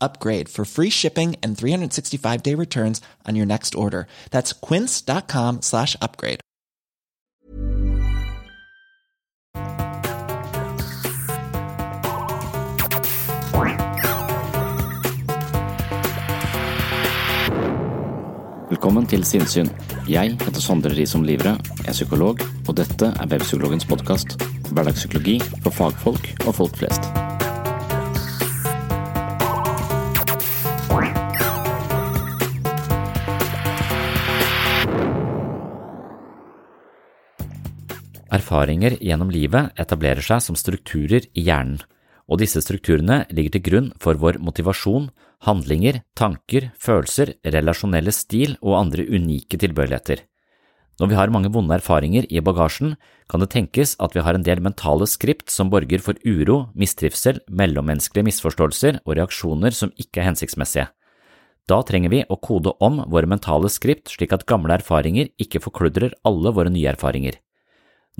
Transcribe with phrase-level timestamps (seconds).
[0.00, 4.06] upgrade for free shipping and 365 day returns on your next order.
[4.30, 6.40] That's quince.com slash upgrade.
[18.70, 19.68] Velkommen til Sinnsyn.
[20.08, 24.38] Jeg heter Sondre Risom Livre, er psykolog, og dette er Webpsykologens podkast.
[24.70, 27.10] Hverdagspsykologi for fagfolk og folk flest.
[38.30, 41.80] Erfaringer gjennom livet etablerer seg som strukturer i hjernen,
[42.30, 45.08] og disse strukturene ligger til grunn for vår motivasjon,
[45.48, 50.22] handlinger, tanker, følelser, relasjonelle stil og andre unike tilbøyeligheter.
[51.00, 52.94] Når vi har mange vonde erfaringer i bagasjen,
[53.26, 57.40] kan det tenkes at vi har en del mentale skript som borger for uro, mistrivsel,
[57.48, 60.90] mellommenneskelige misforståelser og reaksjoner som ikke er hensiktsmessige.
[61.66, 66.14] Da trenger vi å kode om våre mentale skript slik at gamle erfaringer ikke forkludrer
[66.28, 67.40] alle våre nye erfaringer.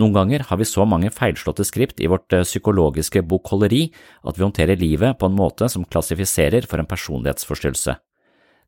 [0.00, 3.90] Noen ganger har vi så mange feilslåtte skript i vårt eh, psykologiske bokholderi
[4.24, 7.98] at vi håndterer livet på en måte som klassifiserer for en personlighetsforstyrrelse.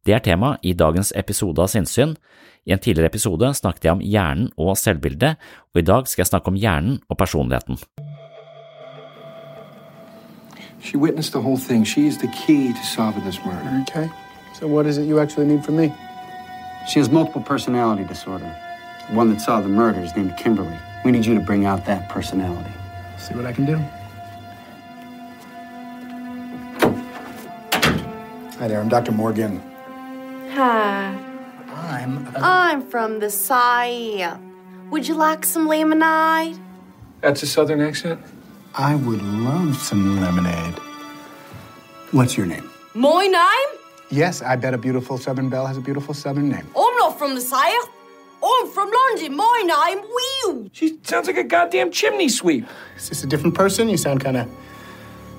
[0.05, 2.17] Det er tema i dagens episode av Sinnsyn.
[2.67, 5.39] I en tidligere episode snakket jeg om hjernen og selvbildet,
[5.73, 7.81] og i dag skal jeg snakke om hjernen og personligheten.
[10.83, 11.87] She witnessed the whole thing.
[11.87, 13.85] She is the key to solving this murder.
[13.89, 14.11] Okay.
[14.59, 15.93] So what is it you actually need from me?
[16.91, 18.51] She has multiple personality disorder.
[19.09, 20.77] The one that saw the murder is named Kimberly.
[21.05, 22.71] We need you to bring out that personality.
[23.19, 23.77] See what I can do.
[28.59, 29.13] Hi there, I'm Dr.
[29.13, 29.61] Morgan.
[30.51, 31.19] Hi.
[31.69, 32.29] I'm.
[32.37, 34.39] I'm from the side.
[34.91, 36.59] Would you like some lemonade?
[37.21, 38.21] That's a southern accent?
[38.75, 40.75] I would love some lemonade.
[42.13, 42.71] What's your name?
[42.95, 43.79] My name?
[44.11, 46.67] Yes, I bet a beautiful Southern belle has a beautiful Southern name.
[46.77, 47.89] I'm not from the south.
[48.45, 49.37] I'm from London.
[49.37, 50.69] My name Will.
[50.73, 52.67] She sounds like a goddamn chimney sweep.
[52.97, 53.89] Is this a different person?
[53.89, 54.51] You sound kind of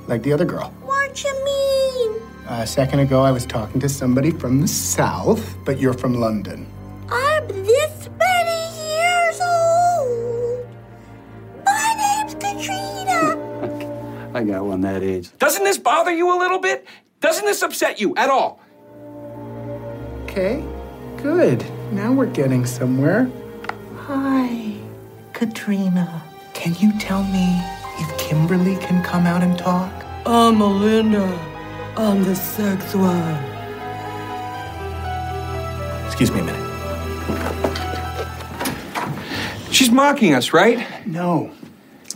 [0.08, 0.69] like the other girl.
[0.81, 2.22] What you mean?
[2.47, 6.68] a second ago, I was talking to somebody from the South, but you're from London.
[7.09, 10.68] I'm this many years old.
[11.66, 14.31] My name's Katrina.
[14.34, 15.30] I got one that age.
[15.40, 16.86] Doesn't this bother you a little bit?
[17.22, 18.59] Doesn't this upset you at all?
[20.24, 20.63] Okay,
[21.18, 21.63] good.
[21.94, 23.30] Now we're getting somewhere.
[24.08, 24.74] Hi,
[25.34, 26.24] Katrina.
[26.56, 27.62] Can you tell me
[28.00, 29.92] if Kimberly can come out and talk?
[30.26, 31.24] I'm Melinda.
[31.96, 33.44] I'm the sex one.
[36.08, 36.70] Excuse me a minute.
[39.72, 40.88] She's mocking us, right?
[41.06, 41.51] No,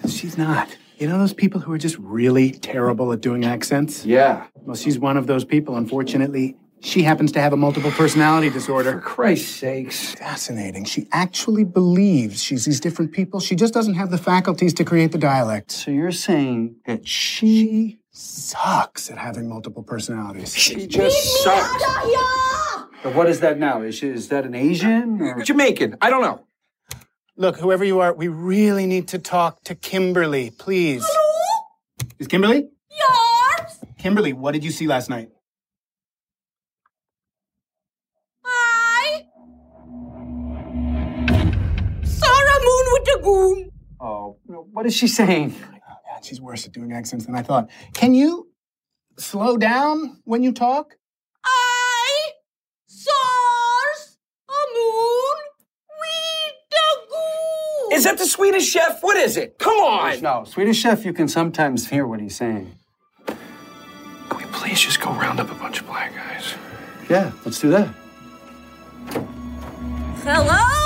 [0.08, 0.76] she's not.
[0.98, 4.04] You know those people who are just really terrible at doing accents?
[4.04, 4.48] Yeah.
[4.56, 5.76] Well, she's one of those people.
[5.76, 8.94] Unfortunately, she happens to have a multiple personality disorder.
[8.94, 9.00] For.
[9.02, 10.16] Christ's sakes.
[10.16, 10.86] Fascinating.
[10.86, 13.40] She actually believes she's these different people.
[13.40, 15.72] She just doesn't have the faculties to create the dialect.
[15.72, 20.56] So you're saying that she, She sucks at having multiple personalities.
[20.56, 21.84] she just sucks?
[23.04, 23.82] But what is that now?
[23.82, 25.98] Is, she, is that an Asian or Jamaican?
[26.02, 26.44] I don't know.
[27.36, 31.06] Look, whoever you are, we really need to talk to Kimberly, please.
[31.08, 32.08] Hello?
[32.18, 32.70] Is Kimberly?
[32.90, 33.86] Yes.
[34.00, 35.30] Kimberly, what did you see last night?
[43.04, 43.72] Putagoon.
[44.00, 45.56] Oh, what is she saying?
[45.64, 47.70] Oh, God, she's worse at doing accents than I thought.
[47.94, 48.50] Can you
[49.18, 50.96] slow down when you talk?
[51.44, 52.32] I
[52.86, 54.18] source
[54.50, 55.38] a moon
[56.70, 57.98] Putagoon.
[57.98, 59.02] Is that the Swedish chef?
[59.02, 59.58] What is it?
[59.58, 60.22] Come on!
[60.22, 62.76] No, Swedish chef, you can sometimes hear what he's saying.
[63.26, 66.54] Can we please just go round up a bunch of black guys?
[67.10, 67.88] Yeah, let's do that.
[70.24, 70.77] Hello.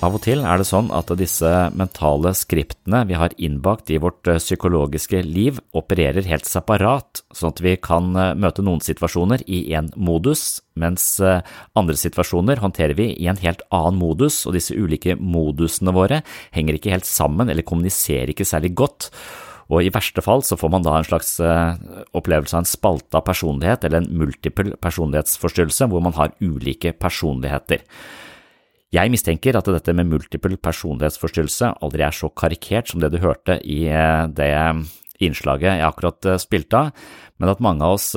[0.00, 4.30] Av og til er det sånn at disse mentale skriptene vi har innbakt i vårt
[4.32, 9.58] eh, psykologiske liv, opererer helt separat, sånn at vi kan eh, møte noen situasjoner i
[9.76, 11.42] én modus, mens eh,
[11.76, 16.22] andre situasjoner håndterer vi i en helt annen modus, og disse ulike modusene våre
[16.56, 19.10] henger ikke helt sammen eller kommuniserer ikke særlig godt.
[19.68, 23.84] Og i verste fall så får man da en slags opplevelse av en spalta personlighet
[23.86, 27.84] eller en multiple personlighetsforstyrrelse hvor man har ulike personligheter.
[28.90, 33.60] Jeg mistenker at dette med multiple personlighetsforstyrrelse aldri er så karikert som det du hørte
[33.62, 33.84] i
[34.34, 34.50] det
[35.22, 36.90] innslaget jeg akkurat spilte av,
[37.38, 38.08] men at mange av oss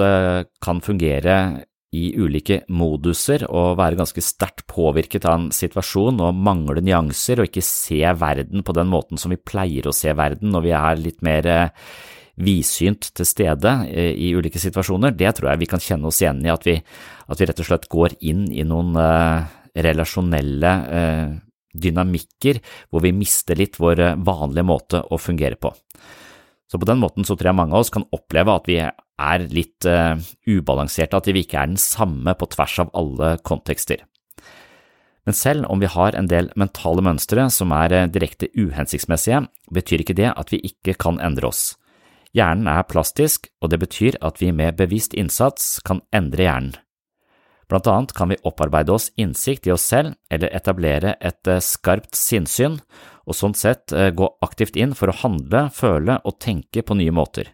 [0.63, 1.35] kan fungere
[1.93, 7.51] i ulike moduser og være ganske sterkt påvirket av en situasjon og mangle nyanser og
[7.51, 11.01] ikke se verden på den måten som vi pleier å se verden når vi er
[11.03, 11.51] litt mer
[12.41, 16.49] vidsynt til stede i ulike situasjoner, det tror jeg vi kan kjenne oss igjen i,
[16.49, 16.79] at vi,
[17.29, 18.97] at vi rett og slett går inn i noen
[19.73, 21.33] relasjonelle eh,
[21.73, 22.59] dynamikker
[22.91, 25.73] hvor vi mister litt vår vanlige måte å fungere på.
[26.69, 29.45] Så på den måten så tror jeg mange av oss kan oppleve at vi er
[29.53, 30.17] litt eh,
[30.49, 34.05] ubalanserte, at vi ikke er den samme på tvers av alle kontekster.
[35.23, 40.17] Men selv om vi har en del mentale mønstre som er direkte uhensiktsmessige, betyr ikke
[40.17, 41.77] det at vi ikke kan endre oss.
[42.33, 46.73] Hjernen er plastisk, og det betyr at vi med bevisst innsats kan endre hjernen.
[47.71, 52.79] Blant annet kan vi opparbeide oss innsikt i oss selv eller etablere et skarpt sinnssyn,
[53.23, 57.53] og sånn sett gå aktivt inn for å handle, føle og tenke på nye måter.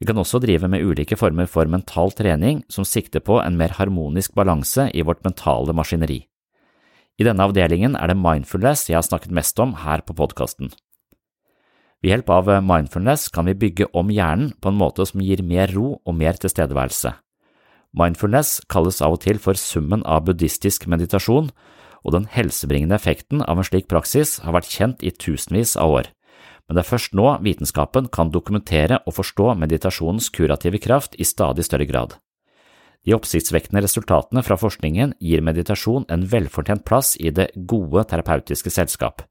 [0.00, 3.74] Vi kan også drive med ulike former for mental trening som sikter på en mer
[3.76, 6.22] harmonisk balanse i vårt mentale maskineri.
[7.20, 10.72] I denne avdelingen er det mindfulness jeg har snakket mest om her på podkasten.
[12.00, 15.68] Ved hjelp av mindfulness kan vi bygge om hjernen på en måte som gir mer
[15.76, 17.12] ro og mer tilstedeværelse.
[17.96, 21.50] Mindfulness kalles av og til for summen av buddhistisk meditasjon,
[22.06, 26.10] og den helsebringende effekten av en slik praksis har vært kjent i tusenvis av år,
[26.68, 31.66] men det er først nå vitenskapen kan dokumentere og forstå meditasjonens kurative kraft i stadig
[31.66, 32.14] større grad.
[33.04, 39.24] De oppsiktsvekkende resultatene fra forskningen gir meditasjon en velfortjent plass i det gode terapeutiske selskap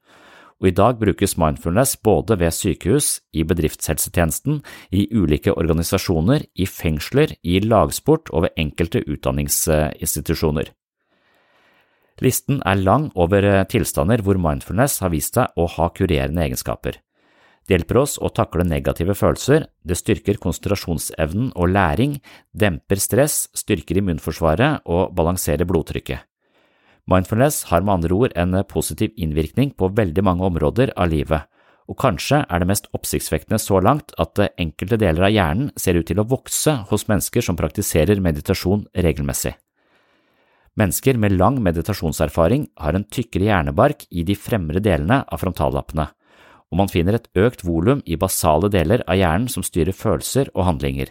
[0.60, 4.60] og i dag brukes mindfulness både ved sykehus, i bedriftshelsetjenesten,
[4.92, 10.74] i ulike organisasjoner, i fengsler, i lagsport og ved enkelte utdanningsinstitusjoner.
[12.20, 17.00] Listen er lang over tilstander hvor mindfulness har vist seg å ha kurerende egenskaper.
[17.64, 22.18] Det hjelper oss å takle negative følelser, det styrker konsentrasjonsevnen og læring,
[22.52, 26.29] demper stress, styrker immunforsvaret og balanserer blodtrykket.
[27.10, 31.48] Mindfulness har med andre ord en positiv innvirkning på veldig mange områder av livet,
[31.90, 36.06] og kanskje er det mest oppsiktsvekkende så langt at enkelte deler av hjernen ser ut
[36.06, 39.56] til å vokse hos mennesker som praktiserer meditasjon regelmessig.
[40.78, 46.06] Mennesker med lang meditasjonserfaring har en tykkere hjernebark i de fremre delene av frontallappene,
[46.69, 50.68] og man finner et økt volum i basale deler av hjernen som styrer følelser og
[50.69, 51.10] handlinger.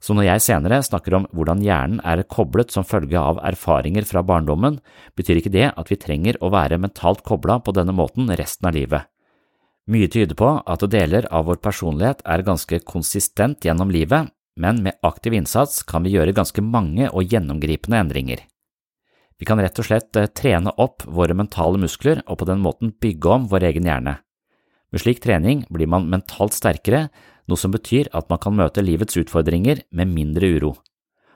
[0.00, 4.22] Så når jeg senere snakker om hvordan hjernen er koblet som følge av erfaringer fra
[4.24, 4.78] barndommen,
[5.16, 8.76] betyr ikke det at vi trenger å være mentalt kobla på denne måten resten av
[8.76, 9.04] livet.
[9.90, 14.30] Mye tyder på at deler av vår personlighet er ganske konsistent gjennom livet,
[14.60, 18.44] men med aktiv innsats kan vi gjøre ganske mange og gjennomgripende endringer.
[19.40, 22.92] Vi kan rett og slett eh, trene opp våre mentale muskler og på den måten
[22.92, 24.18] bygge om vår egen hjerne.
[24.92, 27.08] Med slik trening blir man mentalt sterkere,
[27.50, 30.72] noe som betyr at man kan møte livets utfordringer med mindre uro.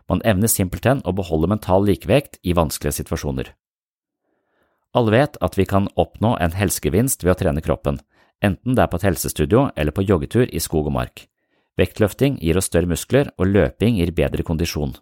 [0.08, 3.52] Man evner simpelthen å beholde mental likevekt i vanskelige situasjoner.
[4.94, 7.98] Alle vet at vi kan oppnå en helsegevinst ved å trene kroppen,
[8.44, 11.24] enten det er på et helsestudio eller på joggetur i skog og mark.
[11.80, 14.94] Vektløfting gir oss større muskler, og løping gir bedre kondisjon.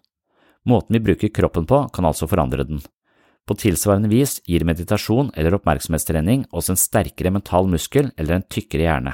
[0.65, 2.81] Måten vi bruker kroppen på kan altså forandre den.
[3.45, 8.87] På tilsvarende vis gir meditasjon eller oppmerksomhetstrening oss en sterkere mental muskel eller en tykkere
[8.87, 9.13] hjerne.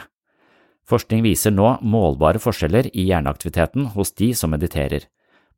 [0.89, 5.05] Forskning viser nå målbare forskjeller i hjerneaktiviteten hos de som mediterer.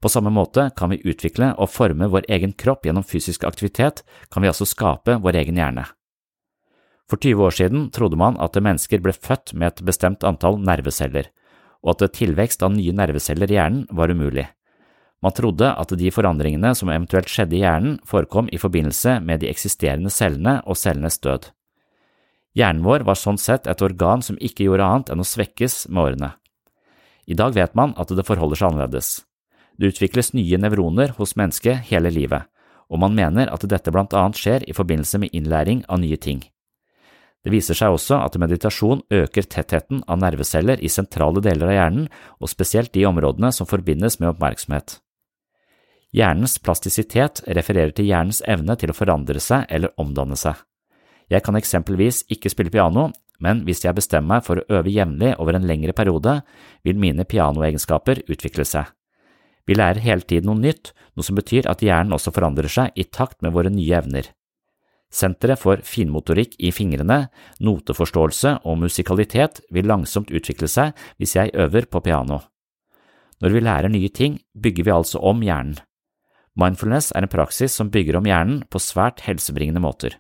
[0.02, 4.02] På samme måte kan vi utvikle og forme vår egen kropp gjennom fysisk aktivitet,
[4.34, 5.86] kan vi altså skape vår egen hjerne.
[7.08, 11.30] For 20 år siden trodde man at mennesker ble født med et bestemt antall nerveceller,
[11.84, 14.48] og at tilvekst av nye nerveceller i hjernen var umulig.
[15.22, 19.52] Man trodde at de forandringene som eventuelt skjedde i hjernen, forekom i forbindelse med de
[19.52, 21.52] eksisterende cellene og cellenes død.
[22.58, 26.04] Hjernen vår var sånn sett et organ som ikke gjorde annet enn å svekkes med
[26.04, 26.32] årene.
[27.32, 29.12] I dag vet man at det forholder seg annerledes.
[29.80, 32.50] Det utvikles nye nevroner hos mennesket hele livet,
[32.92, 36.42] og man mener at dette blant annet skjer i forbindelse med innlæring av nye ting.
[37.42, 42.10] Det viser seg også at meditasjon øker tettheten av nerveceller i sentrale deler av hjernen,
[42.38, 45.00] og spesielt de områdene som forbindes med oppmerksomhet.
[46.12, 50.60] Hjernens plastisitet refererer til hjernens evne til å forandre seg eller omdanne seg.
[51.32, 53.10] Jeg kan eksempelvis ikke spille piano,
[53.42, 56.42] men hvis jeg bestemmer meg for å øve jevnlig over en lengre periode,
[56.84, 58.92] vil mine pianoegenskaper utvikle seg.
[59.66, 63.08] Vi lærer hele tiden noe nytt, noe som betyr at hjernen også forandrer seg i
[63.08, 64.28] takt med våre nye evner.
[65.12, 67.26] Senteret for finmotorikk i fingrene,
[67.60, 72.40] noteforståelse og musikalitet vil langsomt utvikle seg hvis jeg øver på piano.
[73.42, 75.80] Når vi lærer nye ting, bygger vi altså om hjernen.
[76.60, 80.18] Mindfulness er en praksis som bygger om hjernen på svært helsebringende måter.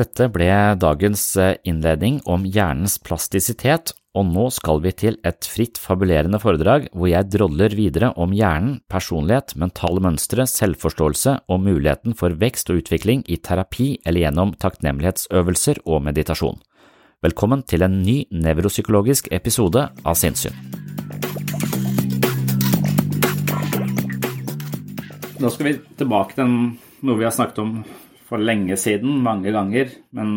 [0.00, 0.48] Dette ble
[0.80, 6.86] dagens eh, innledning om hjernens plastisitet, og nå skal vi til et fritt fabulerende foredrag
[6.94, 12.80] hvor jeg drodler videre om hjernen, personlighet, mentale mønstre, selvforståelse og muligheten for vekst og
[12.80, 16.62] utvikling i terapi eller gjennom takknemlighetsøvelser og meditasjon.
[17.20, 20.56] Velkommen til en ny nevropsykologisk episode av Sinnssyn.
[25.40, 26.54] Nå skal vi tilbake til
[27.04, 27.82] noe vi har snakket om
[28.30, 30.36] for lenge siden, mange ganger, men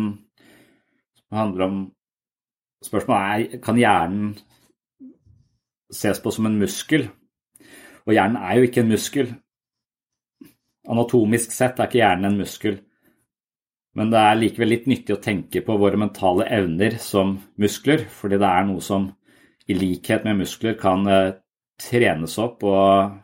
[1.24, 1.82] som handler om
[2.84, 4.32] Spørsmålet er kan hjernen
[5.88, 7.06] ses på som en muskel.
[8.04, 9.30] Og hjernen er jo ikke en muskel.
[10.92, 12.76] Anatomisk sett er ikke hjernen en muskel.
[13.96, 18.40] Men det er likevel litt nyttig å tenke på våre mentale evner som muskler, fordi
[18.42, 19.06] det er noe som
[19.70, 21.36] i likhet med muskler kan eh,
[21.80, 23.14] trenes opp og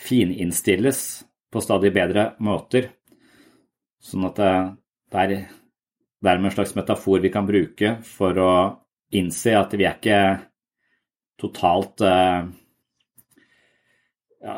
[0.00, 1.00] fininnstilles
[1.50, 2.92] på stadig bedre måter.
[4.00, 4.52] Sånn at det,
[5.12, 5.34] det er
[6.24, 8.52] dermed en slags metafor vi kan bruke for å
[9.16, 10.20] innse at vi er ikke
[11.40, 12.44] totalt uh,
[14.44, 14.56] ja,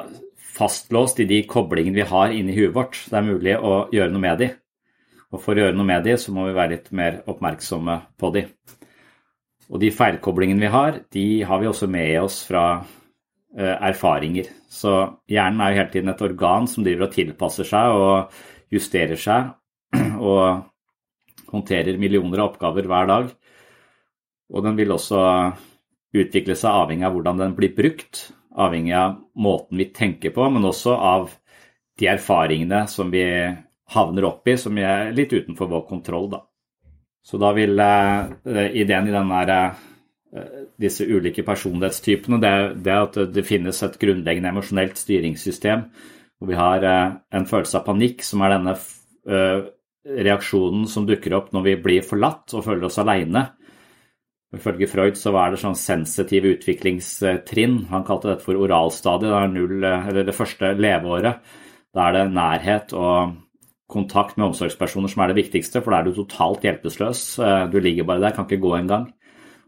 [0.52, 2.98] fastlåst i de koblingene vi har inni huet vårt.
[3.08, 4.50] Det er mulig å gjøre noe med de.
[5.32, 8.32] Og for å gjøre noe med de, så må vi være litt mer oppmerksomme på
[8.34, 8.46] de.
[9.72, 14.50] Og de feilkoblingene vi har, de har vi også med oss fra uh, erfaringer.
[14.68, 14.92] Så
[15.30, 19.52] hjernen er jo hele tiden et organ som driver og tilpasser seg og justerer seg
[20.32, 20.68] og
[21.52, 23.28] håndterer millioner av oppgaver hver dag.
[24.52, 25.20] Og den vil også
[26.12, 30.68] utvikle seg avhengig av hvordan den blir brukt, avhengig av måten vi tenker på, men
[30.68, 31.30] også av
[32.00, 33.24] de erfaringene som vi
[33.92, 36.28] havner opp i, som er litt utenfor vår kontroll.
[36.32, 36.42] Da.
[37.24, 38.32] Så da vil uh,
[38.72, 39.58] ideen i denne,
[40.32, 42.52] uh, disse ulike personlighetstypene det
[42.92, 45.86] er at det finnes et grunnleggende emosjonelt styringssystem
[46.42, 48.76] hvor vi har uh, en følelse av panikk, som er denne
[50.02, 53.44] reaksjonen som dukker opp når vi blir forlatt og føler oss aleine.
[54.52, 57.76] Ifølge Freud så var det sånn sensitive utviklingstrinn.
[57.92, 59.54] Han kalte dette for oralstadiet.
[59.54, 61.54] Det eller det første leveåret.
[61.94, 63.38] Da er det nærhet og
[63.92, 67.22] kontakt med omsorgspersoner som er det viktigste, for da er du totalt hjelpeløs.
[67.70, 69.06] Du ligger bare der, kan ikke gå engang.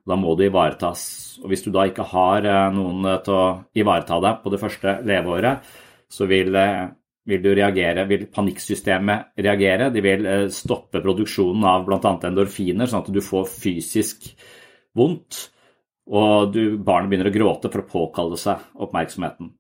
[0.05, 1.07] Da må du ivaretas.
[1.41, 3.45] Og hvis du da ikke har eh, noen til å
[3.77, 5.65] ivareta deg på det første leveåret,
[6.11, 6.85] så vil eh,
[7.25, 9.89] vil du reagere, vil panikksystemet reagere.
[9.93, 12.15] De vil eh, stoppe produksjonen av bl.a.
[12.29, 14.29] endorfiner, sånn at du får fysisk
[14.97, 15.47] vondt.
[16.13, 19.55] Og du, barnet begynner å gråte for å påkalle seg oppmerksomheten.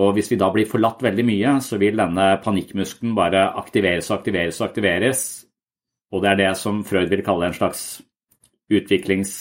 [0.00, 4.20] Og hvis vi da blir forlatt veldig mye, så vil denne panikkmuskelen bare aktiveres og
[4.20, 5.24] aktiveres og aktiveres.
[6.12, 8.02] Og det er det som Freud vil kalle en slags
[8.70, 9.32] utviklings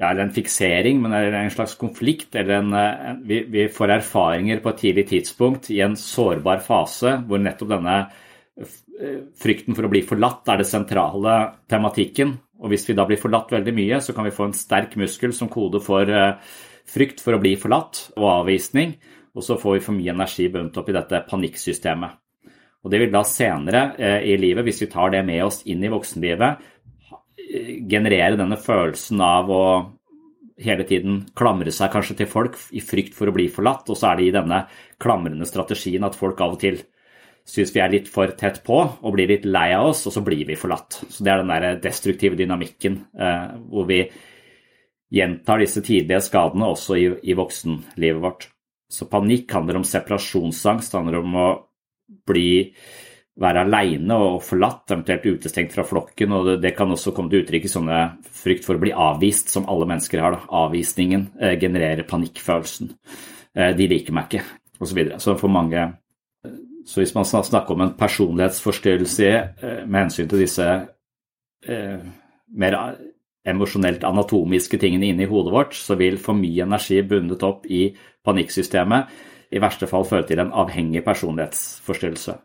[0.00, 2.34] ja, eller en fiksering, men eller en slags konflikt.
[2.34, 7.18] eller en, en vi, vi, får erfaringer på et tidlig tidspunkt i en sårbar fase
[7.28, 8.00] hvor nettopp denne
[9.40, 11.36] frykten for å bli forlatt er det sentrale
[11.70, 12.34] tematikken.
[12.60, 15.32] Og hvis vi da blir forlatt veldig mye, så kan vi få en sterk muskel
[15.36, 16.08] som kode for
[16.90, 18.96] frykt for å bli forlatt og avvisning.
[19.36, 22.18] Og så får vi for mye energi bundet opp i dette panikksystemet.
[22.80, 25.82] Og det vil da senere eh, i livet, hvis vi tar det med oss inn
[25.84, 26.64] i voksenlivet,
[27.90, 29.64] generere denne følelsen av å
[30.60, 34.10] hele tiden klamre seg kanskje til folk i frykt for å bli forlatt, og så
[34.10, 34.64] er det i denne
[35.00, 36.82] klamrende strategien at folk av og til
[37.50, 40.22] syns vi er litt for tett på og blir litt lei av oss, og så
[40.24, 41.00] blir vi forlatt.
[41.08, 44.04] Så Det er den der destruktive dynamikken eh, hvor vi
[45.10, 48.46] gjentar disse tidlige skadene også i, voksenlivet vårt.
[48.90, 51.48] Så panikk handler om separasjonsangst, handler om å
[52.26, 52.70] bli
[53.40, 56.32] være aleine og forlatt, eventuelt utestengt fra flokken.
[56.32, 58.00] og Det kan også komme til uttrykk i sånne
[58.42, 60.36] frykt for å bli avvist, som alle mennesker har.
[60.36, 60.42] Da.
[60.64, 62.92] Avvisningen eh, genererer panikkfølelsen.
[63.56, 64.44] Eh, de liker meg ikke,
[64.78, 64.84] osv.
[64.84, 65.20] Så, videre.
[65.22, 65.88] så for mange
[66.90, 70.66] så hvis man snakker om en personlighetsforstyrrelse eh, med hensyn til disse
[71.60, 72.74] mer
[73.44, 77.90] emosjonelt anatomiske tingene inni hodet vårt, så vil for mye energi bundet opp i
[78.24, 79.12] panikksystemet
[79.52, 82.38] i verste fall føre til en avhengig personlighetsforstyrrelse.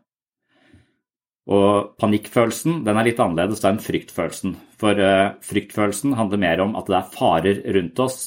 [1.45, 4.55] Og panikkfølelsen den er litt annerledes enn fryktfølelsen.
[4.81, 8.17] For uh, fryktfølelsen handler mer om at det er farer rundt oss.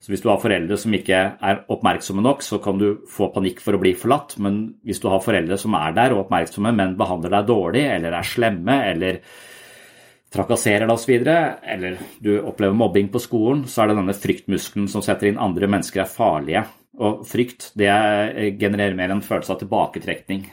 [0.00, 3.60] Så hvis du har foreldre som ikke er oppmerksomme nok, så kan du få panikk
[3.60, 4.38] for å bli forlatt.
[4.40, 8.16] Men hvis du har foreldre som er der og oppmerksomme, men behandler deg dårlig, eller
[8.16, 9.20] er slemme, eller
[10.32, 11.12] trakasserer deg osv.,
[11.74, 15.68] eller du opplever mobbing på skolen, så er det denne fryktmuskelen som setter inn andre
[15.68, 16.64] mennesker er farlige.
[17.04, 17.92] Og frykt det
[18.56, 20.46] genererer mer en følelse av tilbaketrekning.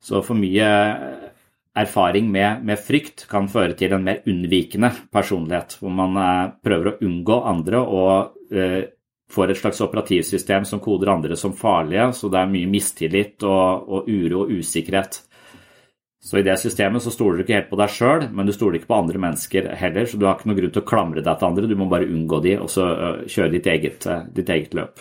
[0.00, 0.68] Så for mye
[1.76, 6.90] erfaring med, med, frykt kan føre til en mer unnvikende personlighet, hvor man eh, prøver
[6.90, 8.82] å unngå andre og eh,
[9.30, 13.86] får et slags operativsystem som koder andre som farlige, så det er mye mistillit og,
[13.86, 15.20] og uro og usikkerhet.
[16.20, 18.76] Så i det systemet så stoler du ikke helt på deg sjøl, men du stoler
[18.76, 21.38] ikke på andre mennesker heller, så du har ikke noen grunn til å klamre deg
[21.38, 24.52] til andre, du må bare unngå de og så uh, kjøre ditt eget, uh, ditt
[24.52, 25.00] eget løp.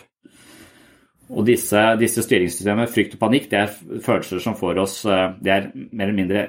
[1.29, 3.73] Og disse, disse styringssystemene, frykt og panikk, det er
[4.05, 6.47] følelser som får oss eh, Det er mer eller mindre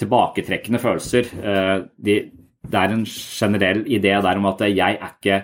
[0.00, 1.28] tilbaketrekkende følelser.
[1.36, 1.74] Eh,
[2.06, 2.16] de,
[2.72, 5.42] det er en generell idé der om at jeg er ikke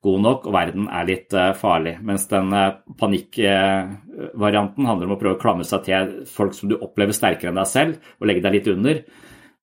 [0.00, 1.98] god nok, og verden er litt eh, farlig.
[2.08, 2.56] Mens den
[3.02, 7.60] panikkvarianten handler om å prøve å klamre seg til folk som du opplever sterkere enn
[7.60, 9.04] deg selv, og legge deg litt under.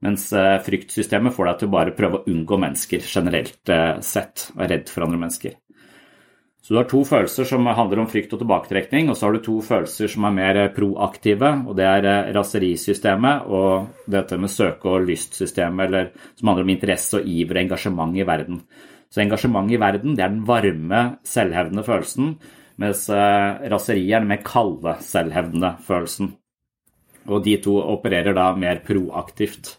[0.06, 0.30] Mens
[0.62, 3.72] fryktsystemet får deg til å bare prøve å unngå mennesker generelt
[4.06, 5.58] sett, og er redd for andre mennesker.
[6.68, 9.46] Så du har to følelser som handler om frykt og tilbaketrekning, og så har du
[9.46, 14.92] to følelser som er mer proaktive, og det er eh, raserisystemet og dette med søke-
[14.92, 18.60] og lystsystemet, eller som handler om interesse og iver og engasjement i verden.
[19.08, 22.38] Så engasjement i verden det er den varme, selvhevdende følelsen,
[22.84, 26.36] mens eh, raseri er den mer kalde, selvhevdende følelsen.
[27.32, 29.78] Og de to opererer da mer proaktivt.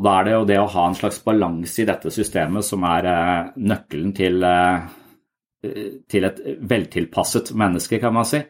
[0.00, 2.88] Og da er det jo det å ha en slags balanse i dette systemet som
[2.88, 4.46] er eh, nøkkelen til
[6.10, 8.42] til et veltilpasset menneske, kan man si.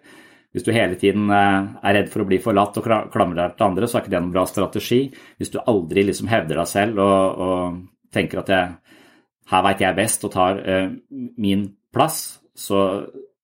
[0.56, 3.66] Hvis du hele tiden eh, er redd for å bli forlatt og klamrer deg til
[3.66, 5.02] andre, så er ikke det noen bra strategi.
[5.36, 8.70] Hvis du aldri liksom hevder deg selv og, og tenker at jeg,
[9.52, 10.88] her veit jeg best og tar uh,
[11.44, 12.22] min plass,
[12.56, 12.80] så,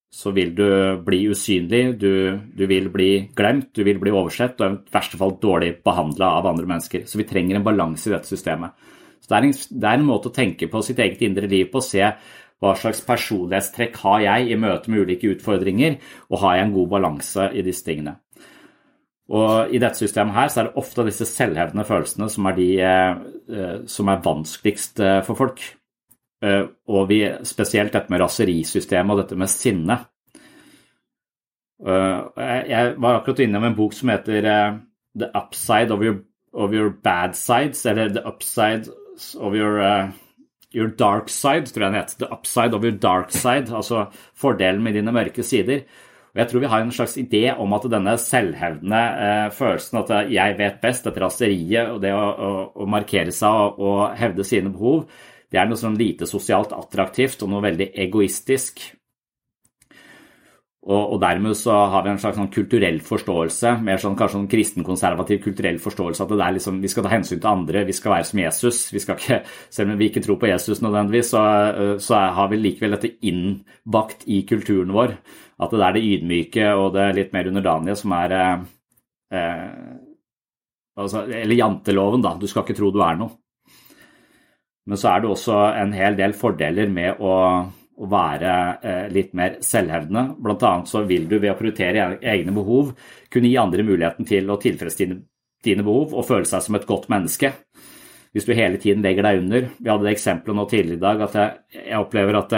[0.09, 0.65] så, vil du
[1.05, 2.13] bli usynlig, du,
[2.57, 6.49] du, vil bli glemt, du vil bli oversett og i verste fall dårlig behandla av
[6.49, 7.05] andre mennesker.
[7.05, 8.73] Så vi trenger en balanse i dette systemet.
[9.21, 11.69] Så det er, en, det er en måte å tenke på sitt eget indre liv
[11.71, 12.09] på, se
[12.63, 15.99] hva slags personlighetstrekk har jeg i møte med ulike utfordringer,
[16.31, 18.21] og har jeg en god balanse i disse tingene.
[19.33, 22.69] Og I dette systemet her så er det ofte disse selvhevdende følelsene som er de
[22.85, 25.63] eh, som er vanskeligst eh, for folk.
[26.43, 29.99] Eh, og vi, spesielt dette med raserisystemet og dette med sinne.
[31.83, 34.45] Jeg var akkurat innom en bok som heter
[35.19, 36.21] The Upside of Your,
[36.55, 38.87] of your Bad Sides, eller The Upside
[39.35, 40.13] of Your
[40.75, 42.19] Your dark side, tror jeg den heter.
[42.23, 45.85] The upside of your dark side, altså fordelen med dine mørke sider.
[46.33, 50.13] Og Jeg tror vi har en slags idé om at denne selvhevdende eh, følelsen at
[50.33, 54.47] jeg vet best, dette raseriet og det å, å, å markere seg og, og, hevde
[54.49, 55.05] sine behov,
[55.53, 58.81] det er noe sånn lite sosialt attraktivt og noe veldig egoistisk.
[60.83, 64.49] Og, og, dermed så har vi en slags sånn kulturell forståelse, mer sånn kanskje sånn
[64.51, 68.17] kristenkonservativ kulturell forståelse, at det er liksom, vi skal ta hensyn til andre, vi skal
[68.17, 68.81] være som Jesus.
[68.91, 69.39] vi skal ikke,
[69.71, 71.43] Selv om vi ikke tror på Jesus nødvendigvis, så,
[72.03, 75.15] så har vi likevel dette innbakt i kulturen vår.
[75.63, 78.65] At det er det ydmyke og det litt mer underdanige som er eh,
[79.39, 79.69] eh,
[80.99, 82.35] altså, Eller janteloven, da.
[82.41, 83.37] Du skal ikke tro du er noe.
[84.91, 87.37] Men så er det også en hel del fordeler med å
[88.03, 90.37] å være eh, litt mer selvhevdende.
[90.43, 92.93] Annet så vil du ved å prioritere egne behov
[93.31, 95.21] kunne gi andre muligheten til å tilfredsstille
[95.63, 97.53] dine behov og føle seg som et godt menneske.
[98.33, 99.69] Hvis du hele tiden legger deg under.
[99.77, 102.55] Vi hadde det eksempelet nå tidligere i dag at jeg, jeg opplever at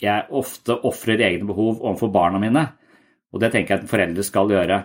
[0.00, 2.62] jeg ofte ofrer egne behov overfor barna mine.
[3.34, 4.78] Og det tenker jeg at foreldre skal gjøre.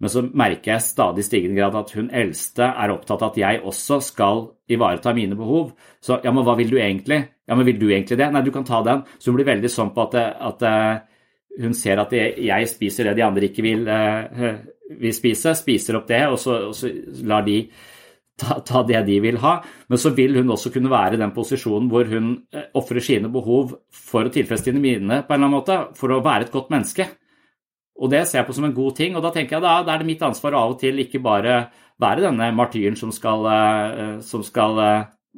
[0.00, 3.60] Men så merker jeg stadig stigende grad at hun eldste er opptatt av at jeg
[3.68, 5.74] også skal ivareta mine behov.
[6.00, 7.20] Så ja, men hva vil du egentlig?
[7.44, 8.30] Ja, men vil du egentlig det?
[8.32, 9.04] Nei, du kan ta den.
[9.18, 10.16] Så hun blir veldig sånn på at,
[10.48, 11.20] at uh,
[11.60, 14.56] hun ser at jeg spiser det de andre ikke vil, uh,
[15.02, 16.94] vil spise, spiser opp det, og så, og så
[17.28, 17.60] lar de
[18.40, 19.58] ta, ta, det de vil ha.
[19.92, 22.38] Men så vil hun også kunne være i den posisjonen hvor hun
[22.72, 26.48] ofrer sine behov for å tilfredsstille mine på en eller annen måte, for å være
[26.48, 27.10] et godt menneske.
[28.00, 29.16] Og det ser jeg på som en god ting.
[29.16, 31.62] Og da tenker jeg da, da er det mitt ansvar av og til ikke bare
[32.00, 33.44] være denne martyren som skal,
[34.24, 34.80] som skal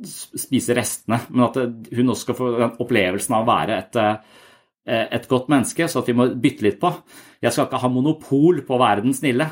[0.07, 3.99] spise restene, men at hun også skal få den opplevelsen av å være et,
[5.19, 6.93] et godt menneske, så at vi må bytte litt på.
[7.43, 9.51] Jeg skal ikke ha monopol på å være den snille.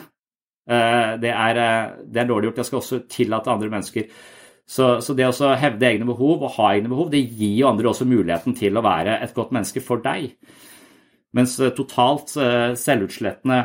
[0.71, 1.61] Det er,
[2.07, 2.63] det er dårlig gjort.
[2.63, 4.07] Jeg skal også tillate andre mennesker.
[4.71, 7.91] Så, så det å hevde egne behov og ha egne behov, det gir jo andre
[7.91, 10.37] også muligheten til å være et godt menneske for deg.
[11.37, 12.33] Mens totalt
[12.81, 13.61] selvutslettende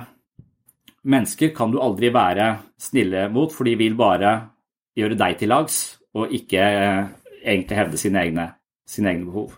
[1.05, 2.49] mennesker kan du aldri være
[2.81, 4.35] snille mot, for de vil bare
[4.97, 5.79] gjøre deg til lags
[6.15, 7.07] og ikke eh,
[7.43, 8.47] egentlig hevde sine egne,
[8.87, 9.55] sine egne behov.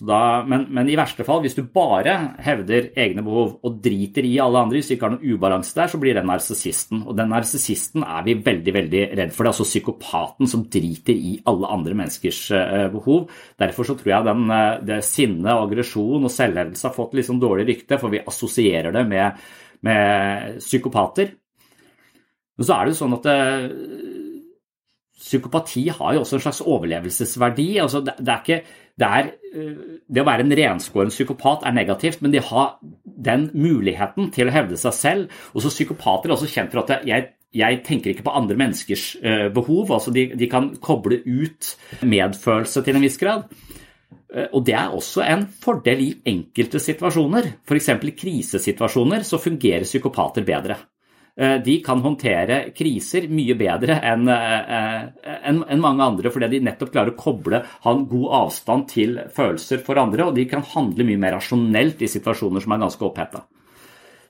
[0.00, 4.34] Da, men, men, i verste fall, hvis du bare hevder egne behov og driter i
[4.42, 7.02] alle andre, hvis du ikke har noen ubalanse der, så blir den narsissisten.
[7.04, 9.44] Og den narsissisten er vi veldig veldig redd for.
[9.44, 13.26] Det er altså psykopaten som driter i alle andre menneskers uh, behov.
[13.60, 17.42] Derfor så tror jeg den, uh, det sinne, aggresjon og selvhevdelse har fått litt sånn
[17.42, 19.42] dårlig rykte, for vi assosierer det med
[19.86, 21.34] med psykopater.
[22.58, 24.10] Men så er det jo sånn at det, eh,
[25.20, 27.78] psykopati har jo også en slags overlevelsesverdi.
[27.80, 28.62] Altså det, det, er ikke,
[29.00, 33.48] det, er, eh, det å være en renskåren psykopat er negativt, men de har den
[33.56, 35.42] muligheten til å hevde seg selv.
[35.54, 39.48] Og Psykopater er også kjent for at jeg, jeg tenker ikke på andre menneskers eh,
[39.54, 39.92] behov.
[39.96, 43.48] altså de, de kan koble ut medfølelse til en viss grad.
[44.34, 47.54] Eh, og det er også en fordel i enkelte situasjoner.
[47.64, 47.92] F.eks.
[47.96, 50.78] i krisesituasjoner så fungerer psykopater bedre.
[51.40, 56.92] Eh, de kan håndtere kriser mye bedre enn en, en mange andre, fordi de nettopp
[56.92, 61.08] klarer å koble, ha en god avstand til følelser for andre, og de kan handle
[61.08, 63.46] mye mer rasjonelt i situasjoner som er ganske oppheta.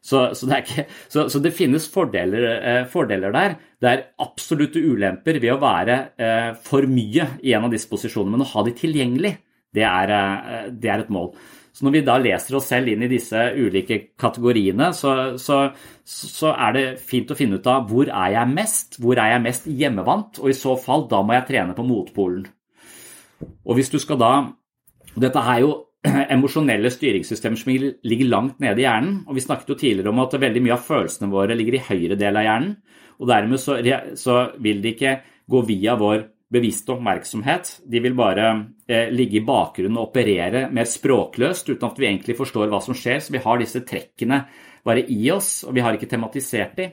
[0.03, 0.65] Så, så, det
[1.09, 3.57] så, så, det finnes fordeler, eh, fordeler, der.
[3.81, 8.39] Det er absolutte ulemper ved å være eh, for mye i en av disse posisjonene,
[8.39, 9.35] men å ha de tilgjengelig
[9.77, 11.35] det er, eh, det er, et mål.
[11.81, 15.63] Så Når vi da leser oss selv inn i disse ulike kategoriene, så, så,
[16.05, 19.43] så, er det fint å finne ut av hvor er jeg mest, hvor er jeg
[19.47, 22.43] mest hjemmevant, og i så fall da må jeg trene på motpolen.
[23.65, 24.33] Og hvis du skal da
[25.11, 25.71] Dette er jo
[26.37, 29.23] emosjonelle styringssystemer som ligger langt nede i hjernen.
[29.27, 32.21] og Vi snakket jo tidligere om at veldig mye av følelsene våre ligger i høyre
[32.21, 32.77] del av hjernen.
[33.19, 33.81] og Dermed så,
[34.21, 35.17] så vil de ikke
[35.51, 37.77] gå via vår bevisst oppmerksomhet.
[37.87, 38.49] De vil bare
[38.89, 42.97] eh, ligge i bakgrunnen og operere mer språkløst uten at vi egentlig forstår hva som
[42.97, 43.23] skjer.
[43.23, 44.43] Så vi har disse trekkene
[44.87, 46.91] bare i oss, og vi har ikke tematisert de.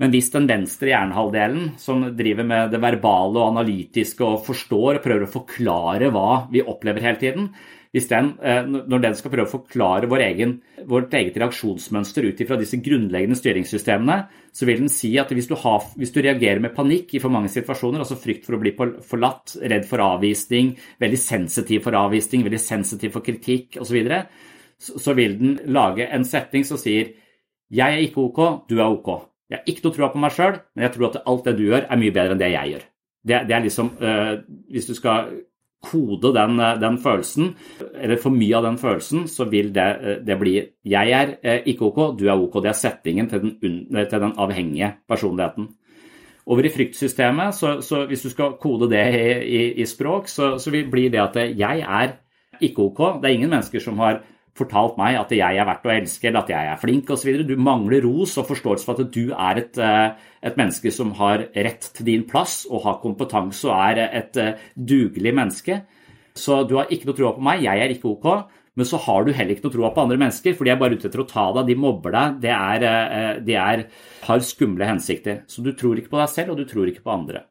[0.00, 5.04] Men hvis den venstre hjernehalvdelen, som driver med det verbale og analytiske og forstår og
[5.04, 7.48] prøver å forklare hva vi opplever hele tiden,
[7.94, 10.56] hvis den, eh, når den skal prøve å forklare vår egen,
[10.88, 14.18] vårt eget reaksjonsmønster ut ifra disse grunnleggende styringssystemene,
[14.52, 17.32] så vil den si at hvis du, har, hvis du, reagerer med panikk i for
[17.32, 22.44] mange situasjoner, altså frykt for å bli forlatt, redd for avvisning, veldig sensitiv for avvisning,
[22.46, 24.02] veldig sensitiv for kritikk osv.,
[24.76, 27.14] så, så vil den lage en setning som sier
[27.72, 29.26] 'Jeg er ikke ok, du er ok'.
[29.50, 31.64] Jeg har ikke noe tro på meg sjøl, men jeg tror at alt det du
[31.66, 32.84] gjør, er mye bedre enn det jeg gjør.
[33.26, 34.34] Det, det er liksom, øh,
[34.70, 35.30] Hvis du skal
[35.84, 37.54] kode den, eh, den, følelsen,
[37.94, 41.62] eller for mye av den følelsen, så vil det, eh, det bli Jeg er eh,
[41.66, 42.62] ikke ok, du er ok.
[42.62, 45.68] Det er settingen til den, til den avhengige personligheten.
[46.46, 50.58] Over i fryktsystemet, så, så hvis du skal kode det i, i, i språk, så,
[50.58, 52.12] så blir det at jeg er
[52.60, 53.20] ikke ok.
[53.20, 54.22] Det er ingen mennesker som har
[54.56, 57.42] fortalt meg at jeg er verdt å elske, eller at jeg er flink osv.
[57.44, 59.80] Du mangler ros og forståelse for at du er et,
[60.46, 64.68] et, menneske som har rett til din plass og har kompetanse og er et eh,
[64.76, 65.80] dugelig menneske.
[66.36, 68.28] Så du har ikke noe tro på meg, jeg er ikke ok.
[68.76, 70.98] Men så har du heller ikke noe tro på andre mennesker, for de er bare
[70.98, 73.86] ute etter å ta deg, de mobber deg, de, er, eh, de er,
[74.26, 75.44] har skumle hensikter.
[75.48, 77.46] Så du tror ikke på deg selv, og du tror ikke på andre.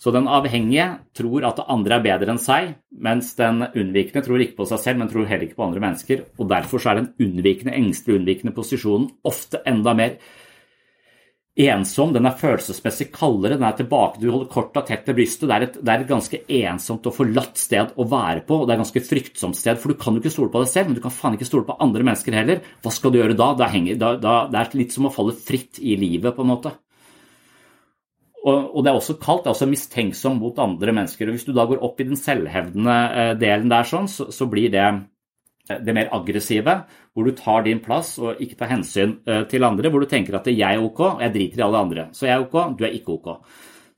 [0.00, 2.70] Så den avhengige tror at andre er bedre enn seg,
[3.04, 6.22] mens den unnvikende tror ikke på seg selv, men tror heller ikke på andre mennesker.
[6.38, 10.16] og Derfor er den unnvikende, engstelige, unnvikende posisjonen ofte enda mer
[11.58, 12.12] ensom.
[12.14, 15.48] Den er følelsesmessig kaldere, den er tilbake, du holder korta tett ved brystet.
[15.48, 18.68] Det er, et, det er, et, ganske ensomt og forlatt sted å være på, og
[18.68, 19.80] det er et ganske fryktsomt sted.
[19.80, 21.68] For du kan jo ikke stole på deg selv, men du kan faen ikke stole
[21.68, 22.62] på andre mennesker heller.
[22.84, 23.50] Hva skal du gjøre da?
[23.58, 26.76] det er litt som å falle fritt i livet, på en måte.
[28.40, 31.28] Og, og, det er også kaldt, det er også mistenksom mot andre mennesker.
[31.28, 34.48] og Hvis du da går opp i den selvhevdende eh, delen der, sånn, så, så,
[34.48, 34.86] blir det
[35.78, 36.76] det mer aggressive,
[37.14, 39.90] hvor du tar din plass og ikke tar hensyn eh, til andre.
[39.90, 42.06] Hvor du tenker at jeg er ok, og jeg driter i alle andre.
[42.16, 43.30] Så jeg er ok, du er ikke ok.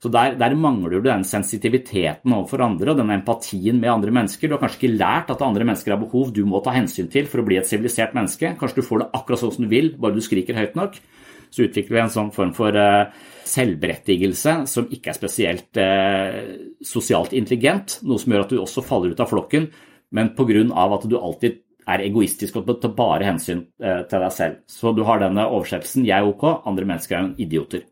[0.03, 4.49] Så der, der, mangler du den sensitiviteten overfor andre og den empatien med andre mennesker.
[4.49, 7.29] Du har kanskje ikke lært at andre mennesker har behov du må ta hensyn til
[7.31, 8.51] for å bli et sivilisert menneske.
[8.59, 10.99] Kanskje du får det akkurat sånn som du vil, bare du skriker høyt nok.
[11.53, 13.13] Så utvikler vi en sånn form for uh,
[13.47, 16.37] selvberettigelse som ikke er spesielt eh,
[16.83, 19.67] sosialt intelligent, noe som gjør at du også faller ut av flokken,
[20.13, 20.63] men pga.
[20.95, 24.61] at du alltid er egoistisk og tar bare hensyn eh, til deg selv.
[24.67, 27.83] Så du har denne oversettelsen 'jeg er ok, andre mennesker er idioter'.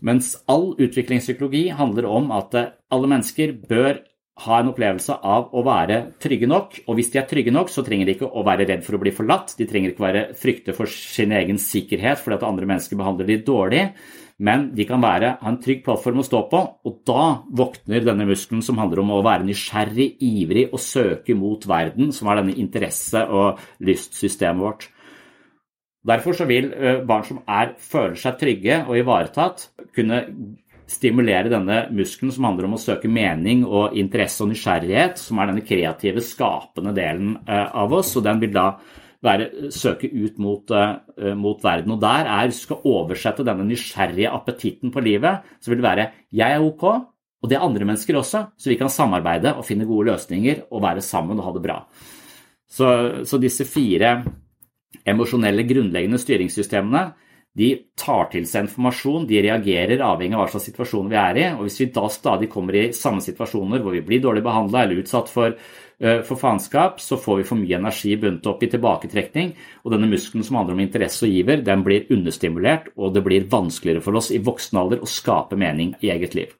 [0.00, 3.98] Mens all utviklingspsykologi handler om at eh, alle mennesker bør
[4.38, 6.78] ha en opplevelse av å være trygge nok.
[6.86, 9.02] Og hvis de er trygge nok, så trenger de ikke å være redd for å
[9.02, 9.56] bli forlatt.
[9.58, 13.40] De trenger ikke være frykte for sin egen sikkerhet fordi at andre mennesker behandler de
[13.42, 13.82] dårlig
[14.38, 17.24] men de kan være, ha en trygg plattform å stå på, og da
[17.58, 22.30] våkner denne muskelen som handler om å være nysgjerrig, ivrig og søke mot verden, som
[22.30, 24.86] er denne interesse- og lystsystemet vårt.
[26.06, 26.70] Derfor vil
[27.08, 30.22] barn som er, føler seg trygge og ivaretatt, kunne
[30.88, 35.50] stimulere denne muskelen som handler om å søke mening og interesse og nysgjerrighet, som er
[35.50, 38.70] denne kreative, skapende delen av oss, og den vil da
[39.24, 41.94] være, søke ut mot, uh, mot, verden.
[41.96, 45.88] Og der er, Hvis du skal oversette denne nysgjerrige appetitten på livet, så vil det
[45.90, 46.84] være 'jeg er ok',
[47.42, 50.82] og det er andre mennesker også, så vi kan samarbeide og finne gode løsninger og
[50.82, 51.86] være sammen og ha det bra.
[52.68, 54.24] Så, så disse fire
[55.06, 57.12] emosjonelle, grunnleggende styringssystemene
[57.58, 61.44] de tar til seg informasjon, de reagerer avhengig av hva slags situasjon vi er i.
[61.56, 65.02] og Hvis vi da stadig kommer i samme situasjoner hvor vi blir dårlig behandla eller
[65.02, 65.58] utsatt for
[66.00, 69.50] Eh, for faenskap, så får vi for mye energi bundet opp i tilbaketrekning.
[69.82, 73.48] Og denne muskelen som handler om interesse og giver, den blir understimulert, og det blir
[73.50, 76.54] vanskeligere for oss i voksen alder å skape mening i eget liv.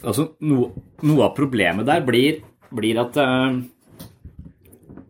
[0.00, 0.70] Altså, noe,
[1.04, 2.40] noe av problemet der blir,
[2.72, 3.60] blir at uh,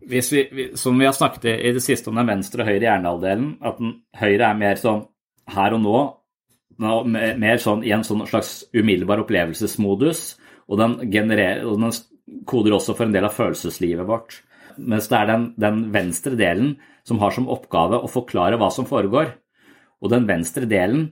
[0.09, 3.51] hvis vi, som vi har snakket i det siste om den venstre og høyre hjernehalvdelen,
[3.61, 5.03] at den høyre er mer sånn
[5.51, 5.97] her og nå,
[6.81, 10.23] mer sånn i en sånn slags umiddelbar opplevelsesmodus,
[10.71, 11.93] og den, genererer, og den
[12.47, 14.39] koder også for en del av følelseslivet vårt.
[14.79, 16.75] Mens det er den, den, venstre delen
[17.07, 19.33] som har som oppgave å forklare hva som foregår.
[20.01, 21.09] Og den venstre delen,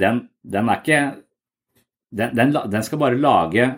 [0.00, 1.00] den, den er ikke
[2.16, 3.68] den, den, skal bare lage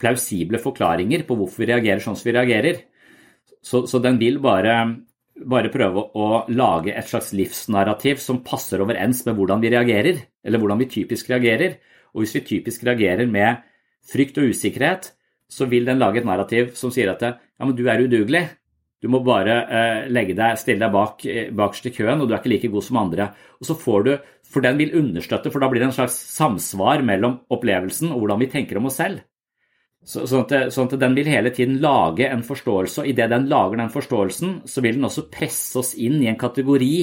[0.00, 2.82] plausible forklaringer på hvorfor vi reagerer sånn som vi reagerer.
[3.62, 4.76] Så, så den vil bare,
[5.38, 10.62] bare prøve å lage et slags livsnarrativ som passer overens med hvordan vi reagerer, eller
[10.62, 11.78] hvordan vi typisk reagerer.
[12.12, 13.62] Og hvis vi typisk reagerer med
[14.12, 15.12] frykt og usikkerhet,
[15.52, 18.46] så vil den lage et narrativ som sier at ja, men du er udugelig.
[19.02, 22.36] Du må bare eh, legge deg, stille deg bak, eh, bakerst i køen, og du
[22.36, 23.32] er ikke like god som andre.
[23.58, 24.12] Og så får du,
[24.52, 28.42] For den vil understøtte, for da blir det en slags samsvar mellom opplevelsen og hvordan
[28.42, 29.22] vi tenker om oss selv.
[30.02, 33.46] Så, sånn, at, sånn, at, den vil hele tiden lage en forståelse, og idet den
[33.50, 36.96] lager den forståelsen, så vil den også presse oss inn i en kategori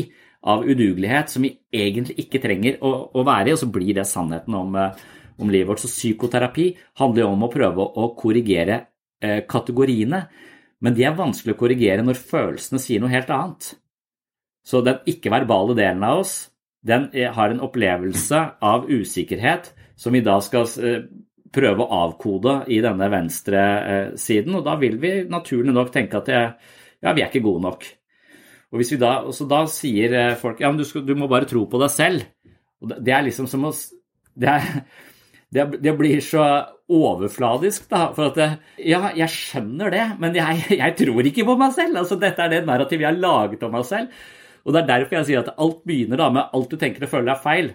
[0.51, 4.07] av udugelighet som vi egentlig ikke trenger å, å være i, og så blir det
[4.07, 4.99] sannheten om, eh,
[5.39, 5.83] om livet vårt.
[5.83, 8.81] Så psykoterapi handler jo om å prøve å korrigere
[9.23, 10.25] eh, kategoriene.
[10.83, 13.73] Men de er vanskelig å korrigere når følelsene sier noe helt annet.
[14.67, 16.37] Så den ikke-verbale delen av oss
[16.85, 21.01] den har en opplevelse av usikkerhet som vi da skal eh,
[21.53, 23.63] prøve å avkode i denne venstre
[24.13, 26.51] eh, og da vil vi naturlig nok tenke at jeg,
[27.01, 27.87] ja, vi er ikke gode nok.
[28.69, 31.79] Og da, så da sier folk ja, men du, skal, du må bare tro på
[31.81, 32.27] deg selv.
[32.79, 33.73] Og det er liksom som å
[34.39, 34.57] det
[35.53, 36.43] det, det, blir så
[36.89, 38.09] overfladisk, da.
[38.13, 38.49] For at det,
[38.85, 41.97] ja, jeg skjønner det, men jeg, jeg, tror ikke på meg selv.
[42.03, 44.25] Altså, dette er det narrativet jeg har laget om meg selv.
[44.65, 47.13] Og det er derfor jeg sier at alt begynner da med alt du tenker og
[47.13, 47.71] føler er feil.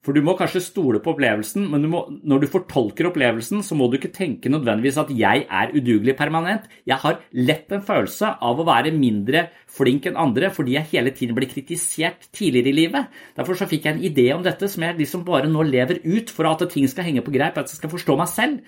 [0.00, 3.76] For du må kanskje stole på opplevelsen, men du må, når du fortolker opplevelsen, så
[3.76, 6.70] må du ikke tenke nødvendigvis at 'jeg er udugelig permanent'.
[6.86, 11.10] Jeg har lett en følelse av å være mindre flink enn andre fordi jeg hele
[11.10, 13.06] tiden blir kritisert tidligere i livet.
[13.36, 16.30] Derfor så fikk jeg en idé om dette som jeg liksom bare nå lever ut
[16.30, 18.60] for at ting skal henge på greip, at jeg skal forstå meg selv.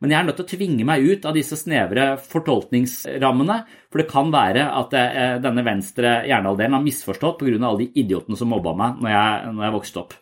[0.00, 3.66] Men jeg er nødt til å tvinge meg ut av disse snevre fortolkningsrammene.
[3.92, 7.60] For det kan være at eh, denne venstre hjernehalvdelen har misforstått pga.
[7.60, 10.14] alle de idiotene som mobba meg når jeg, når jeg vokste opp.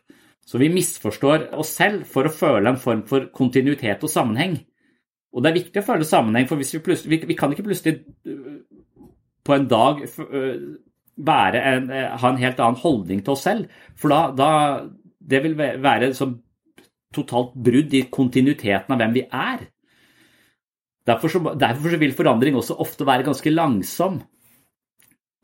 [0.49, 4.57] Så vi misforstår oss selv for å føle en form for kontinuitet og sammenheng.
[5.37, 8.63] Og det er viktig å føle sammenheng, for vi, vi, kan ikke plutselig øh,
[9.45, 10.55] på en dag øh,
[11.19, 13.69] en, øh, ha en helt annen holdning til oss selv.
[13.99, 14.51] For da, da
[15.29, 16.39] Det vil være som
[17.13, 19.67] totalt brudd i kontinuiteten av hvem vi er.
[21.05, 24.23] Derfor, så, derfor så vil forandring også ofte være ganske langsom.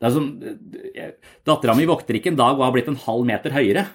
[0.01, 3.85] Dattera mi våkner ikke en dag og har blitt en halv meter høyere.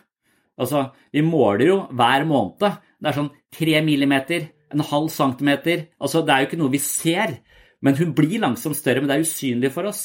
[0.61, 2.81] Altså, vi måler jo hver måned.
[3.01, 5.87] Det er sånn tre millimeter, en halv centimeter.
[5.99, 7.39] Altså, det er jo ikke noe vi ser.
[7.81, 10.05] Men hun blir langsomt større, men det er usynlig for oss.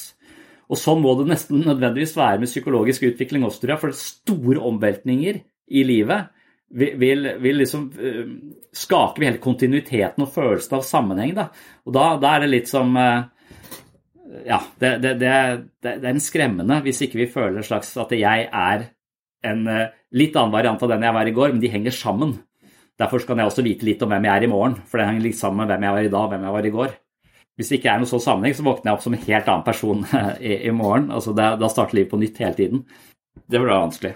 [0.71, 3.83] Og sånn må det nesten nødvendigvis være med psykologisk utvikling også, tror jeg.
[3.83, 5.43] For store omveltninger
[5.75, 6.31] i livet
[6.75, 8.33] vil, vil liksom uh,
[8.75, 11.35] skaker vi hele kontinuiteten og følelsen av sammenheng.
[11.37, 11.49] Da.
[11.85, 13.27] Og da, da, er det litt som uh,
[14.45, 15.33] Ja, det, det, det,
[15.85, 18.87] det, er en skremmende hvis ikke vi føler en slags at jeg er
[19.45, 22.35] en uh, litt annen variant av den jeg var i går, men de henger sammen.
[22.99, 25.25] Derfor kan jeg også vite litt om hvem jeg er i morgen, for det henger
[25.25, 26.93] litt sammen med hvem jeg var i dag hvem jeg var i går.
[27.55, 29.63] hvis det ikke er noe sånn sammenheng, så våkner jeg opp som en helt annen
[29.63, 30.05] person
[30.51, 31.09] i, i morgen.
[31.15, 32.81] Altså det, da starter livet på nytt hele tiden.
[33.47, 34.11] Det blir vanskelig.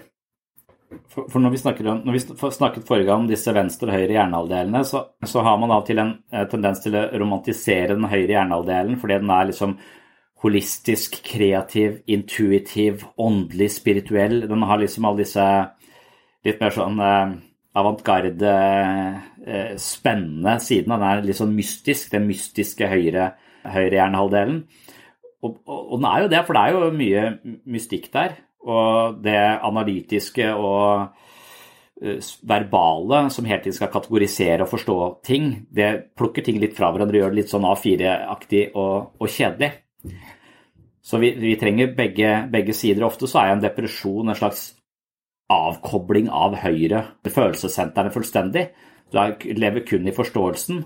[1.08, 4.16] For, for når, vi om, når, vi snakket forrige gang om disse venstre og høyre
[4.16, 8.08] hjernehalvdelene, så, så, har man av og til en eh, tendens til å romantisere den
[8.10, 9.76] høyre hjernehalvdelen fordi den er liksom
[10.40, 14.40] holistisk, kreativ, intuitiv, åndelig, spirituell.
[14.48, 15.46] Den har liksom alle disse
[16.46, 17.32] litt mer sånn eh,
[17.80, 18.54] avantgarde,
[19.46, 20.94] eh, spennende siden.
[20.94, 23.32] Den er litt sånn mystisk, den mystiske høyre,
[23.68, 24.62] høyrehjernehalvdelen.
[25.40, 27.26] Og, og, og, den er jo det, for det er jo mye
[27.76, 28.38] mystikk der.
[28.60, 31.14] Og det analytiske og
[32.04, 36.90] uh, verbale som hele tiden skal kategorisere og forstå ting, det plukker ting litt fra
[36.92, 39.70] hverandre og gjør det litt sånn A4-aktig og, og, kjedelig.
[41.00, 43.06] Så vi, vi trenger begge, begge, sider.
[43.08, 44.68] Ofte så er en depresjon en slags
[45.50, 48.68] avkobling av høyre følelsessentrene fullstendig.
[49.10, 49.18] Du
[49.58, 50.84] lever kun i forståelsen.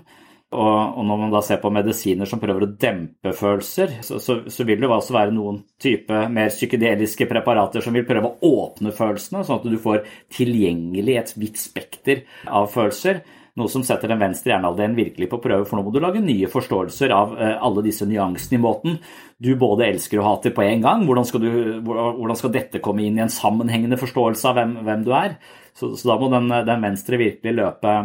[0.55, 4.65] Og, når man da ser på medisiner som prøver å dempe følelser, så, så, så
[4.67, 9.41] vil det også være noen type mer psykedeliske preparater som vil prøve å åpne følelsene,
[9.43, 10.05] sånn at du får
[10.37, 13.23] tilgjengelig et vidt spekter av følelser.
[13.55, 16.49] Noe som setter den venstre hjernehalvdelen virkelig på prøve, for nå må du lage nye
[16.51, 18.97] forståelser av eh, alle disse nyansene i måten
[19.39, 21.05] du både elsker og hater på en gang.
[21.07, 25.05] Hvordan skal, du, hvordan skal dette komme inn i en sammenhengende forståelse av hvem, hvem
[25.07, 25.37] du er?
[25.71, 27.95] Så, så, da må den, den venstre virkelig løpe,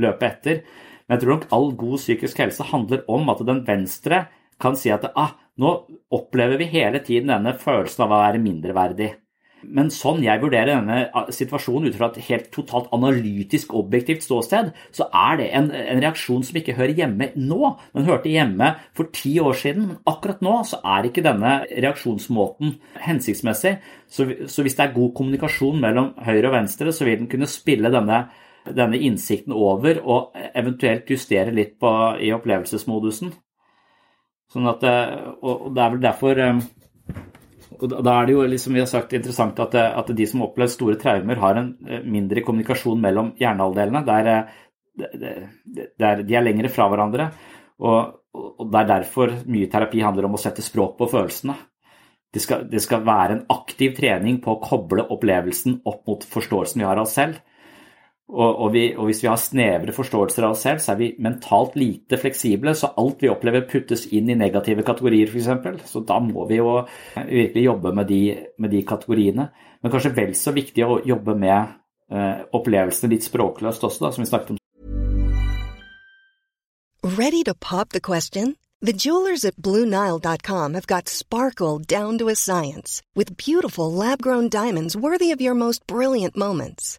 [0.00, 0.64] løpe, etter.
[1.04, 4.24] Men jeg tror nok all god psykisk helse handler om at den venstre
[4.60, 5.76] kan si at ah, nå
[6.16, 9.12] opplever vi hele tiden denne følelsen av å være mindreverdig.
[9.72, 15.08] Men sånn jeg vurderer denne situasjonen ut fra et helt totalt analytisk, objektivt ståsted, så
[15.10, 17.72] er det en, en, reaksjon som ikke hører hjemme nå.
[17.96, 22.76] Den hørte hjemme for ti år siden, men akkurat nå så er ikke denne reaksjonsmåten
[23.06, 23.76] hensiktsmessig.
[24.06, 27.50] Så, så hvis det er god kommunikasjon mellom høyre og venstre, så vil den kunne
[27.50, 28.26] spille denne,
[28.66, 33.34] denne innsikten over og eventuelt justere litt på, i opplevelsesmodusen.
[34.52, 34.84] Sånn at,
[35.42, 36.40] og det er vel derfor
[37.82, 40.72] og da er det jo liksom vi har sagt interessant at, at de som opplever
[40.72, 44.02] store traumer, har en eh, mindre kommunikasjon mellom hjernehalvdelene.
[44.06, 45.46] Eh,
[45.96, 47.30] de er lengre fra hverandre.
[47.84, 51.56] Og, og, det er derfor mye terapi handler om å sette språk på følelsene.
[52.32, 56.82] Det skal, det skal være en aktiv trening på å koble opplevelsen opp mot forståelsen
[56.82, 57.38] vi har av oss selv.
[58.26, 61.12] Og, og, vi, og, hvis vi har snevre forståelser av oss selv, så er vi
[61.22, 62.74] mentalt lite fleksible.
[62.74, 65.86] Så alt vi opplever puttes inn i negative kategorier, f.eks.
[65.92, 66.80] Så da må vi jo
[67.14, 68.20] virkelig jobbe med de,
[68.58, 69.48] med de, kategoriene.
[69.82, 71.78] Men kanskje vel så viktig å jobbe med
[72.10, 74.62] eh, opplevelsene litt språkløst også, da, som vi snakket om.
[77.06, 78.56] Ready to pop the question?
[78.82, 84.96] The jewelers at BlueNile.com have got sparkle down to a science with beautiful lab-grown diamonds
[84.96, 86.98] worthy of your most brilliant moments.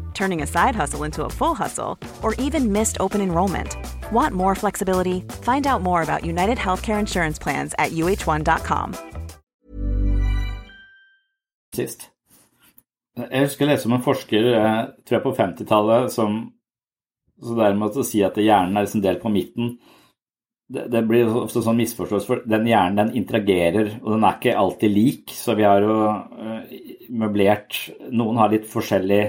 [0.13, 3.75] turning a side hustle into a full hustle, or even missed open enrollment.
[4.11, 5.23] Want more flexibility?
[5.41, 8.95] Find out more about United Healthcare Insurance Plans at uh1.com.
[11.75, 12.09] Sist.
[13.17, 16.53] Jeg husker jeg leste om en forsker, eh, tror jeg på 50-tallet, som
[17.41, 19.71] Så dermed å si at hjernen er liksom delt på midten,
[20.71, 24.57] det, det blir ofte sånn misforståelse, for den hjernen den interagerer, og den er ikke
[24.61, 25.33] alltid lik.
[25.35, 26.59] Så vi har jo uh,
[27.09, 27.79] møblert
[28.13, 29.23] Noen har litt forskjellig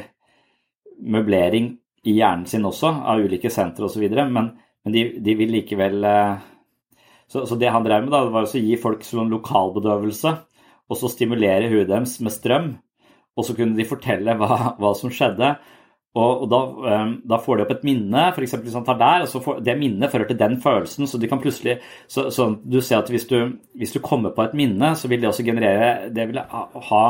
[1.03, 1.73] møblering
[2.07, 6.41] i hjernen sin også, av ulike sentre osv., men, men de, de, vil likevel uh,
[7.33, 10.33] så, så, det han drev med, da, var å gi folk sånn lokalbedøvelse,
[10.91, 12.73] og så stimulere huet deres med strøm.
[13.33, 15.55] Og så kunne de fortelle hva, hva som skjedde.
[16.13, 16.59] Og, og da,
[17.01, 18.59] um, da, får de opp et minne, f.eks.
[18.61, 21.09] hvis han tar der, og så får det minnet fører til den følelsen.
[21.09, 23.39] Så de kan plutselig så, så du ser at hvis du,
[23.81, 27.05] hvis du, kommer på et minne, så vil det også generere Det vil ha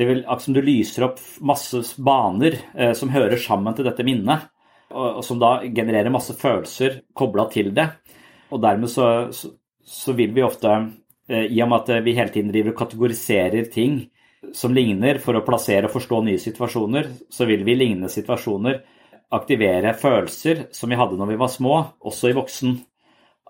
[0.00, 4.06] det vil, Akkurat som du lyser opp masse baner eh, som hører sammen til dette
[4.06, 4.46] minnet,
[4.90, 7.86] og, og, som da genererer masse følelser kobla til det.
[8.50, 9.52] Og dermed så, så,
[9.84, 10.72] så vil vi ofte,
[11.28, 14.00] eh, i og med at vi hele tiden driver og kategoriserer ting,
[14.56, 18.80] som ligner for å plassere og forstå nye situasjoner, så vil vi lignende situasjoner
[19.36, 21.74] aktivere følelser som vi hadde når vi var små,
[22.08, 22.80] også i voksen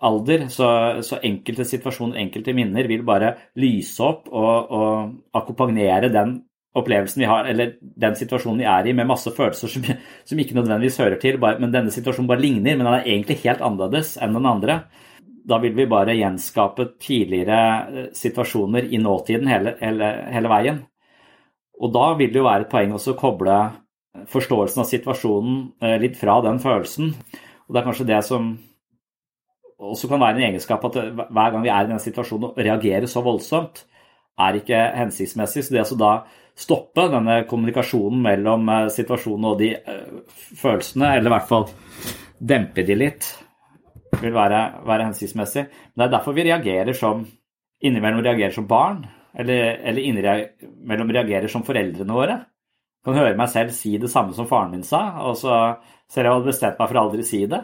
[0.06, 0.46] alder.
[0.52, 0.68] Så,
[1.06, 6.38] så enkelte situasjoner, enkelte minner, vil bare lyse opp og, og akkompagnere den
[6.78, 9.86] opplevelsen vi har, eller den situasjonen vi er i, med masse følelser som,
[10.28, 13.40] som ikke nødvendigvis hører til, bare, men denne situasjonen bare ligner, men den er egentlig
[13.42, 14.82] helt annerledes enn den andre
[15.50, 20.80] da vil vi bare gjenskape tidligere eh, situasjoner i nåtiden hele, hele, hele, veien.
[21.80, 23.60] Og da vil det jo være et poeng også å koble
[24.30, 27.14] forståelsen av situasjonen eh, litt fra den følelsen.
[27.66, 28.52] Og det er kanskje det som
[29.80, 33.08] også kan være en egenskap at hver gang vi er i den situasjonen og reagerer
[33.08, 33.84] så voldsomt,
[34.40, 35.64] er ikke hensiktsmessig.
[35.66, 36.12] Så det å da
[36.60, 39.70] stoppe denne kommunikasjonen mellom eh, situasjonen og de
[40.60, 41.68] følelsene, eller i hvert fall
[42.40, 43.28] dempe de litt,
[44.20, 45.66] vil være, være hensiktsmessig.
[45.92, 47.24] Men det er derfor vi reagerer som
[47.80, 49.04] innimellom reagerer som barn,
[49.38, 52.38] eller, eller innimellom reagerer som foreldrene våre.
[53.00, 55.60] Jeg kan høre meg selv si det samme som faren min sa, og så
[56.10, 57.62] ser jeg hadde bestemt meg for å aldri si det.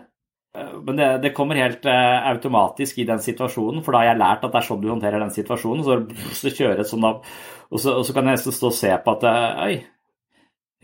[0.57, 4.47] Men det, det kommer helt uh, automatisk i den situasjonen, for da har jeg lært
[4.47, 5.85] at det er sånn du håndterer den situasjonen.
[5.85, 7.27] Så, så kjører sånn opp,
[7.69, 9.77] og så, og så, kan jeg nesten stå og se på at uh, Oi,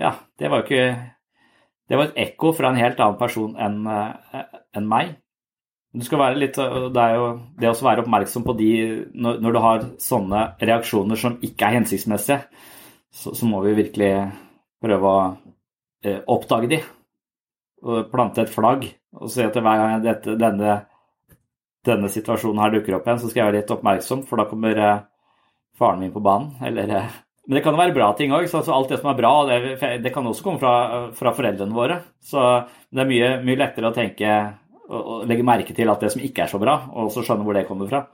[0.03, 0.87] ja, det var jo ikke
[1.89, 4.45] Det var et ekko fra en helt annen person enn uh,
[4.77, 5.17] en meg.
[5.93, 7.27] Du skal være litt, det er jo
[7.61, 8.71] det å være oppmerksom på de
[9.13, 12.39] når, når, du har sånne reaksjoner som ikke er hensiktsmessige,
[13.13, 14.15] så, så må vi virkelig
[14.81, 15.21] prøve å
[16.09, 16.81] eh, oppdage de.
[17.85, 18.87] Og plante et flagg
[19.19, 20.77] og så at hver gang dette, denne,
[21.87, 24.81] denne, situasjonen her dukker opp igjen, så skal jeg være litt oppmerksom, for da kommer
[24.81, 25.05] eh,
[25.79, 26.55] faren min på banen.
[26.65, 28.47] Eller, eh, men det kan jo være bra ting òg.
[28.47, 29.61] Altså alt det som er bra, det,
[30.05, 30.75] det kan også komme fra,
[31.17, 31.99] fra, foreldrene våre.
[32.23, 32.43] Så
[32.89, 34.37] det er mye, mye lettere å tenke
[34.93, 37.57] og legge merke til at det som ikke er så bra, og også skjønne hvor
[37.57, 38.05] det kommer fra.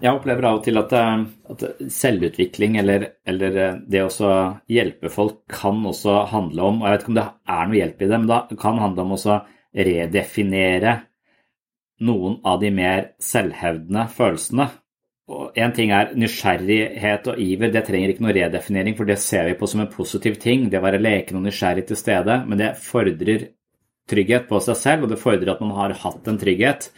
[0.00, 1.22] Jeg opplever av og til at, eh,
[1.52, 4.34] at selvutvikling eller, eller, det å
[4.70, 8.04] hjelpe folk kan også handle om, og jeg vet ikke om det er noe hjelp
[8.04, 9.38] i det, men det kan handle om å
[9.76, 10.96] redefinere
[12.06, 14.66] noen av de mer selvhevdende følelsene.
[15.30, 19.46] Og Én ting er nysgjerrighet og iver, det trenger ikke noe redefinering, for det ser
[19.46, 22.58] vi på som en positiv ting, det å være leken og nysgjerrig til stede, men
[22.58, 23.50] det fordrer
[24.10, 26.88] trygghet på seg selv, og det fordrer at man har hatt en trygghet,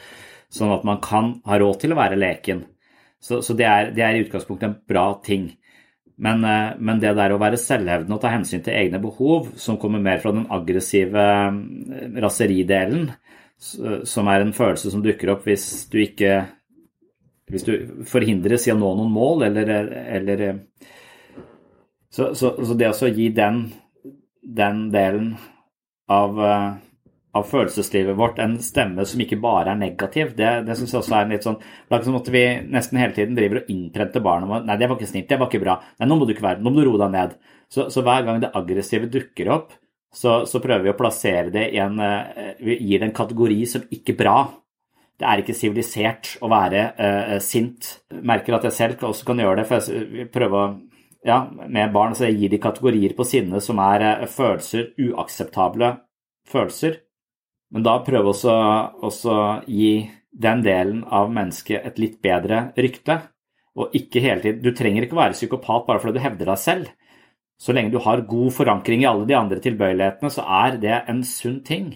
[0.53, 2.65] sånn at man kan ha råd til å være leken.
[3.23, 5.51] Så, så det, er, det, er, i utgangspunktet en bra ting.
[6.17, 9.79] Men, eh, men, det der å være selvhevdende og ta hensyn til egne behov, som
[9.81, 13.11] kommer mer fra den aggressive eh, raseridelen,
[13.63, 16.33] som er en følelse som dukker opp hvis du ikke
[17.53, 17.73] hvis du
[18.11, 20.43] forhindres i å nå noen mål, eller, eller
[22.11, 23.61] så, så, så, det å gi den,
[24.43, 25.29] den delen
[26.11, 26.41] av
[27.33, 30.35] av følelseslivet vårt en stemme som ikke bare er negativ.
[30.37, 32.43] Det, det syns jeg også er en litt sånn Det er som at vi
[32.75, 35.49] nesten hele tiden driver og innprenter barna våre Nei, det var ikke snilt, det var
[35.49, 35.79] ikke bra.
[35.97, 37.39] Nei, nå må du ikke være Nå må du roe deg ned.
[37.73, 39.71] Så, så, hver gang det aggressive dukker opp,
[40.13, 43.61] så, så, prøver vi å plassere det i en eh, Vi gir det en kategori
[43.71, 44.37] som ikke bra.
[45.17, 47.89] Det er ikke sivilisert å være uh, sint.
[48.27, 50.71] Merker at jeg selv også kan gjøre det, for jeg prøver å
[51.23, 55.93] ja, med barn så jeg gir de kategorier på sinne som er uh, følelser, uakseptable
[56.51, 56.99] følelser
[57.73, 59.93] men da prøve også å gi
[60.33, 63.19] den delen av mennesket et litt bedre rykte.
[63.73, 66.91] Og ikke hele tiden Du trenger ikke være psykopat bare fordi du hevder deg selv.
[67.57, 71.23] Så lenge du har god forankring i alle de andre tilbøyelighetene, så er det en
[71.25, 71.93] sunn ting.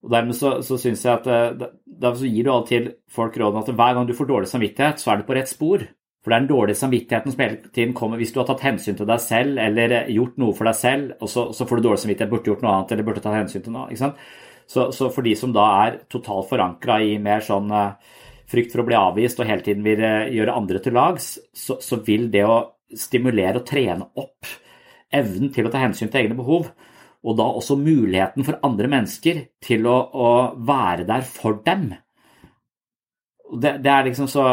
[0.00, 3.96] Og Dermed så, så syns jeg at derfor gir du alltid folk råden at hver
[3.96, 5.84] gang du får dårlig samvittighet, så er du på rett spor.
[6.20, 8.96] For det er den dårlige samvittigheten som hele tiden kommer hvis du har tatt hensyn
[8.98, 12.02] til deg selv eller gjort noe for deg selv, og så, så får du dårlig
[12.02, 13.86] samvittighet, burde gjort noe annet eller burde tatt hensyn til noe.
[13.94, 14.10] ikke?
[14.70, 17.96] Så, så for de som da er totalt forankra i mer sånn uh,
[18.50, 21.80] frykt for å bli avvist og hele tiden vil uh, gjøre andre til lags, så,
[21.80, 22.60] så, vil det å
[22.92, 24.52] stimulere og trene opp
[25.16, 26.68] evnen til å ta hensyn til egne behov,
[27.24, 30.30] og da også muligheten for andre mennesker til å, å
[30.68, 31.90] være der for dem.
[33.50, 34.44] Det, det er liksom så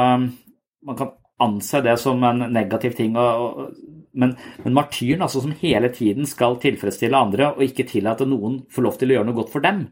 [0.87, 1.11] Man kan
[1.43, 3.17] anse det som en negativ ting.
[3.19, 4.33] Og, og, men,
[4.63, 8.97] men, martyren altså, som hele tiden skal tilfredsstille andre og ikke tillate noen får lov
[8.97, 9.85] til å gjøre noe godt for dem,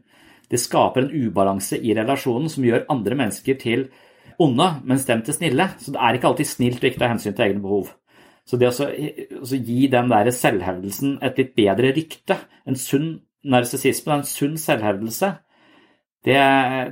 [0.50, 3.88] det skaper en ubalanse i relasjonen som gjør andre mennesker til
[4.42, 5.72] onde, mens dem til snille.
[5.82, 7.90] Så det er ikke alltid snilt å ikke ta hensyn til egne behov.
[8.46, 12.36] Så det å gi den der selvhevdelsen et litt bedre rykte,
[12.66, 13.08] en sunn
[13.46, 15.32] narsissisme, en sunn selvhevdelse,
[16.26, 16.38] det,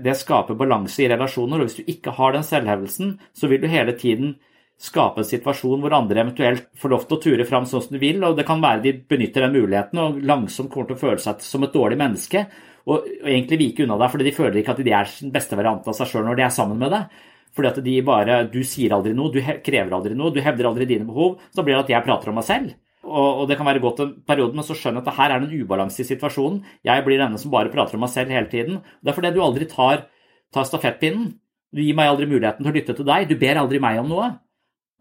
[0.05, 1.61] det, skaper balanse i relasjoner.
[1.61, 4.37] Og hvis du ikke har den selvhevelsen, så vil du hele tiden
[4.81, 8.03] skape en situasjon hvor andre eventuelt får lov til å ture fram sånn som de
[8.03, 11.23] vil, og det kan være de benytter den muligheten og langsomt kommer til å føle
[11.23, 12.43] seg som et dårlig menneske
[12.85, 15.57] og, og egentlig vike unna deg fordi de føler ikke at de er sin beste
[15.59, 17.23] variant av seg sjøl når de er sammen med deg.
[17.55, 20.89] Fordi at de bare Du sier aldri noe, du krever aldri noe, du hevder aldri
[20.91, 21.39] dine behov.
[21.55, 22.75] Så blir det at jeg prater om meg selv.
[23.05, 25.43] Og, og det kan være godt en periode, men så skjønner jeg at her er
[25.43, 26.63] det en ubalanse i situasjonen.
[26.87, 28.81] Jeg blir denne som bare prater om meg selv hele tiden.
[29.05, 30.07] Det er fordi du aldri tar,
[30.55, 31.35] tar stafettpinnen.
[31.75, 33.29] Du gir meg aldri muligheten til å lytte til deg.
[33.29, 34.31] Du ber aldri meg om noe.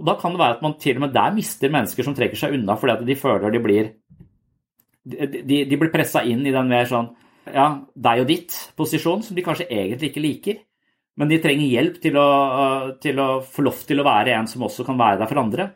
[0.02, 2.40] Og Da kan det være at man til og med der mister mennesker som trekker
[2.40, 3.92] seg unna fordi at de føler de blir
[5.04, 7.12] de, de, blir pressa inn i den mer sånn
[7.44, 10.62] ja, deg og ditt-posisjon, som de kanskje egentlig ikke liker.
[11.20, 12.28] Men de trenger hjelp til å,
[13.04, 15.68] til å få lov til å være en som også kan være der for andre.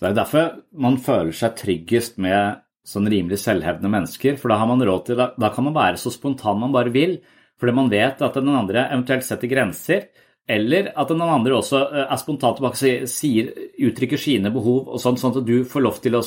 [0.00, 0.46] Så Det er derfor
[0.80, 4.38] man føler seg tryggest med sånn rimelig selvhevdende mennesker.
[4.40, 7.18] For da har man råd til, da kan man være så spontan man bare vil.
[7.60, 10.06] Fordi man vet at den andre eventuelt setter grenser.
[10.48, 15.02] Eller at den andre også eh, er spontan tilbake og sier, uttrykker sine behov, og
[15.02, 16.22] sånn, sånn at du får lov til å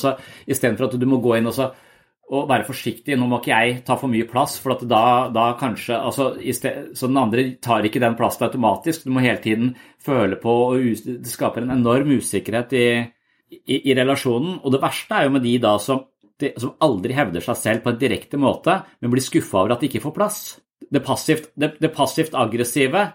[0.46, 1.72] Istedenfor at du må gå inn og så
[2.32, 3.18] og være forsiktig.
[3.20, 5.02] Nå må ikke jeg ta for mye plass, for da,
[5.34, 9.04] da, kanskje altså, sted, Så den andre tar ikke den plassen automatisk.
[9.04, 12.86] Du må hele tiden føle på, og det skaper en enorm usikkerhet i,
[13.54, 14.58] i, i relasjonen.
[14.62, 16.04] Og det verste er jo med de da som,
[16.42, 19.84] de, som aldri hevder seg selv på en direkte måte, men blir skuffa over at
[19.84, 20.40] de ikke får plass.
[20.92, 23.06] Det passivt, det, det passivt aggressive,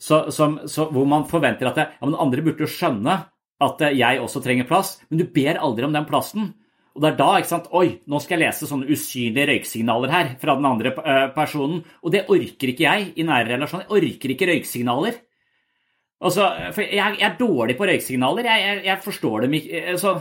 [0.00, 3.22] så, som, så, hvor man forventer at det, ja, men andre burde jo skjønne
[3.64, 6.50] at jeg også trenger plass, men du ber aldri om den plassen.
[6.94, 10.28] Og det er da ikke sant, Oi, nå skal jeg lese sånne usynlige røyksignaler her
[10.38, 11.80] fra den andre eh, personen.
[12.06, 13.88] Og det orker ikke jeg i nære relasjoner.
[13.88, 15.18] Jeg orker ikke røyksignaler.
[16.24, 18.48] Altså, for jeg, jeg er dårlig på røyksignaler.
[18.48, 19.84] Jeg, jeg, jeg forstår dem ikke.
[19.92, 20.14] Altså,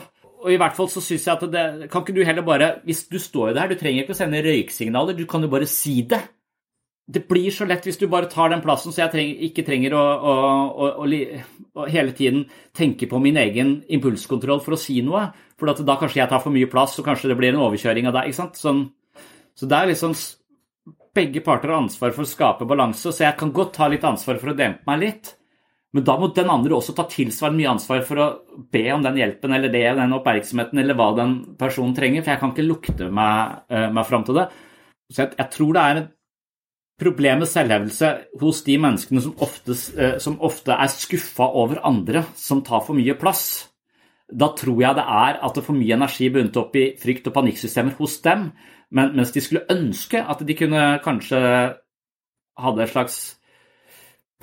[0.43, 3.05] og i hvert fall så syns jeg at det Kan ikke du heller bare Hvis
[3.07, 6.01] du står jo der, du trenger ikke å sende røyksignaler, du kan jo bare si
[6.09, 6.19] det.
[7.03, 9.95] Det blir så lett hvis du bare tar den plassen, så jeg trenger, ikke trenger
[9.99, 10.35] å, å,
[11.03, 11.07] å,
[11.75, 12.45] å, hele tiden
[12.75, 15.25] tenke på min egen impulskontroll for å si noe.
[15.59, 18.15] For da kanskje jeg tar for mye plass, og kanskje det blir en overkjøring av
[18.15, 18.31] deg.
[18.31, 18.59] ikke sant?
[18.59, 18.85] Sånn,
[19.55, 20.15] så det er liksom
[21.13, 24.39] Begge parter har ansvar for å skape balanse, så jeg kan godt ta litt ansvar
[24.41, 25.27] for å dempe meg litt.
[25.93, 28.27] Men da må den andre også ta tilsvarende mye ansvar for å
[28.73, 32.41] be om den hjelpen eller det, den oppmerksomheten eller hva den personen trenger, for jeg
[32.41, 34.47] kan ikke lukte meg, uh, meg fram til det.
[35.13, 36.09] Så jeg, jeg, tror det er et
[37.03, 38.09] problem med selvhevdelse
[38.41, 42.97] hos de menneskene som ofte, uh, som ofte er skuffa over andre som tar for
[42.97, 43.45] mye plass
[44.33, 47.35] da tror jeg det er at det for mye energi bundet opp i frykt- og
[47.35, 48.49] panikksystemer hos dem,
[48.93, 51.39] men, mens de skulle ønske at de kunne kanskje
[52.63, 53.17] hadde et slags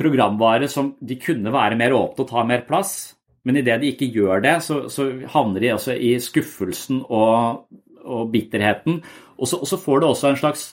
[0.00, 3.14] programvare som de kunne være mer åpne og ta mer plass.
[3.46, 7.64] Men idet de ikke gjør det, så, så havner de også i skuffelsen og,
[8.04, 9.00] og bitterheten.
[9.40, 10.68] Og så, og så, får det også en slags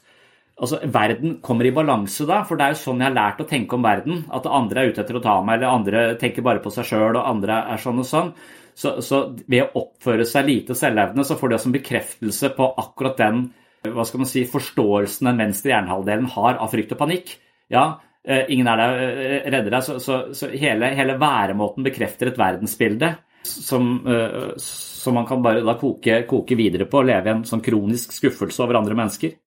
[0.57, 3.47] altså Verden kommer i balanse da, for det er jo sånn jeg har lært å
[3.47, 4.23] tenke om verden.
[4.33, 7.13] At andre er ute etter å ta meg, eller andre tenker bare på seg sjøl,
[7.13, 8.33] og andre er sånn og sånn.
[8.77, 12.71] Så, så, ved å oppføre seg lite selvevne, så får de også en bekreftelse på
[12.83, 13.47] akkurat den
[13.93, 17.31] hva skal man si, forståelsen den venstre hjernehalvdelen har av frykt og panikk.
[17.71, 17.85] Ja,
[18.27, 23.13] ingen er der, eh, redder deg, så, så, så hele, hele, væremåten bekrefter et verdensbilde
[23.47, 27.45] som, eh, som man kan bare da koke, koke videre på og leve i en
[27.47, 29.37] sånn kronisk skuffelse over andre mennesker.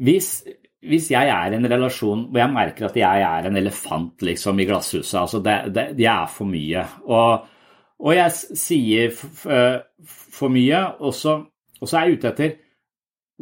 [0.00, 0.28] Hvis,
[0.84, 4.60] hvis jeg er i en relasjon hvor jeg merker at jeg er en elefant liksom,
[4.60, 6.84] i glasshuset altså det, det, det er for mye.
[7.08, 7.48] Og,
[8.00, 11.40] og jeg sier for mye, og så,
[11.80, 12.58] og så, er jeg ute etter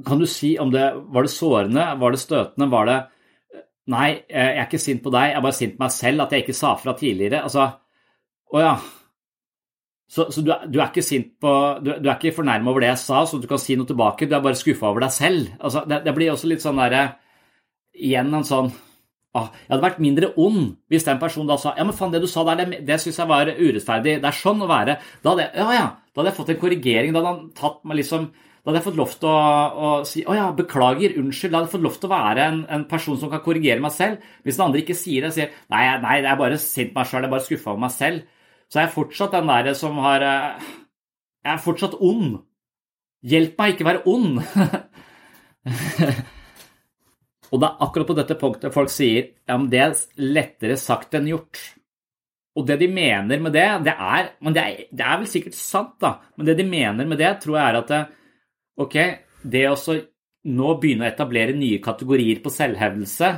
[0.07, 0.85] Kan du si om det
[1.15, 2.99] var det sårende, var det støtende, var det
[3.89, 6.33] Nei, jeg er ikke sint på deg, jeg er bare sint på meg selv at
[6.35, 7.39] jeg ikke sa fra tidligere.
[7.47, 7.63] Altså,
[8.53, 8.75] å ja.
[10.09, 11.53] Så, så du, du, er ikke sint på
[11.85, 14.29] Du, du er ikke fornærma over det jeg sa, så du kan si noe tilbake.
[14.29, 15.49] Du er bare skuffa over deg selv.
[15.57, 17.07] Altså, det, det blir også litt sånn derre
[17.99, 18.69] igjen en sånn
[19.37, 22.21] ah, Jeg hadde vært mindre ond hvis den personen da sa ja, men faen, det
[22.23, 24.19] du sa der, det, det syns jeg var urettferdig.
[24.21, 24.99] Det er sånn å være.
[25.25, 27.17] Da hadde jeg, ja, ja, da hadde jeg fått en korrigering.
[27.17, 28.29] Da hadde han tatt meg liksom
[28.69, 29.37] da hadde jeg fått lov til å,
[29.81, 31.55] å si å ja, beklager, unnskyld.
[31.55, 33.95] Da hadde jeg fått lov til å være en, en, person som kan korrigere meg
[33.97, 34.21] selv.
[34.45, 37.25] Hvis den andre ikke sier det, sier nei, nei, jeg er bare sint meg sjøl,
[37.25, 38.27] jeg er bare skuffa over meg selv.
[38.69, 40.69] Så er jeg fortsatt den der som har eh,
[41.47, 42.37] Jeg er fortsatt ond.
[43.33, 44.37] Hjelp meg ikke være ond.
[47.49, 51.17] Og det er akkurat på dette punktet folk sier ja, men det er lettere sagt
[51.17, 51.57] enn gjort.
[52.61, 55.97] Og det de mener med det, det er, det er, det er vel sikkert sant,
[56.05, 58.05] da, men det de mener med det, tror jeg er at det,
[58.79, 58.97] ok,
[59.43, 59.77] det å
[60.49, 63.33] nå begynne å etablere nye kategorier på selvhevdelse,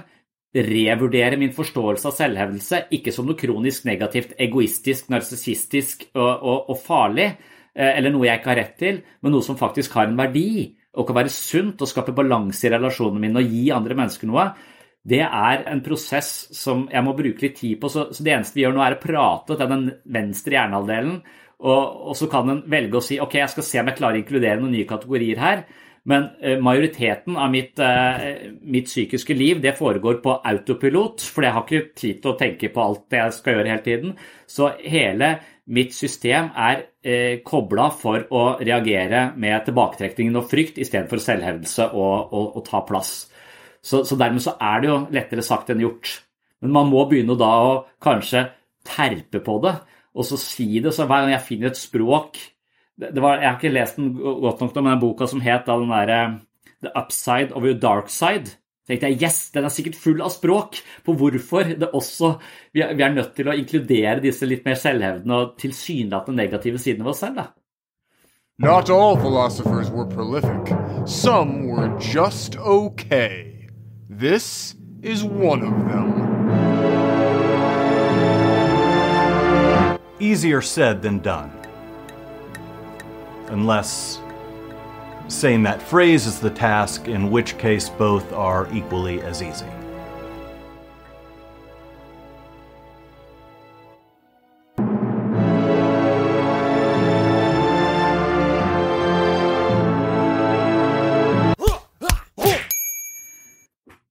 [0.50, 6.76] revurdere min forståelse av selvhevdelse, ikke som noe kronisk negativt, egoistisk, narsissistisk og, og, og,
[6.82, 7.28] farlig,
[7.74, 10.74] eh, eller noe jeg ikke har rett til, men noe som faktisk har en verdi,
[10.98, 14.48] og kan være sunt og skape balanse i relasjonene mine og gi andre mennesker noe,
[15.06, 17.88] det er en prosess som jeg må bruke litt tid på.
[17.88, 21.14] Så, så det eneste vi gjør nå, er å prate til den venstre hjernehalvdelen,
[21.60, 24.18] og, og så kan en velge å si ok, jeg skal se om jeg klarer
[24.18, 25.64] å inkludere noen nye kategorier her.
[26.08, 31.52] Men eh, majoriteten av mitt, eh, mitt, psykiske liv det foregår på autopilot, for jeg
[31.52, 34.14] har ikke tid til å tenke på alt jeg skal gjøre hele tiden.
[34.48, 35.34] Så hele
[35.70, 42.32] mitt system er eh, kobla for å reagere med tilbaketrekningen og frykt istedenfor selvhevdelse og,
[42.32, 43.12] og, og, ta plass.
[43.80, 46.16] Så, så, dermed så er det jo lettere sagt enn gjort.
[46.64, 48.48] Men man må begynne da å kanskje
[48.88, 49.76] terpe på det,
[50.14, 50.92] og så si det.
[50.94, 52.40] Så hver gang jeg finner et språk
[53.00, 55.88] var, Jeg har ikke lest den godt nok, men den boka som het da, den
[55.88, 56.40] derre
[56.82, 58.56] The Upside of Your Dark Side.
[58.88, 62.38] tenkte jeg, yes, Den er sikkert full av språk på hvorfor det også,
[62.74, 66.78] vi er, vi er nødt til å inkludere disse litt mer selvhevdende og tilsynelatende negative
[66.78, 67.36] sidene ved oss selv.
[67.36, 67.46] da.
[68.58, 70.74] Not all philosophers were prolific.
[71.06, 73.68] Some were just okay.
[74.10, 76.29] This is one of them.
[80.20, 81.50] Easier said than done
[83.48, 84.20] unless
[85.28, 89.64] saying that phrase is the task, in which case both are equally as easy.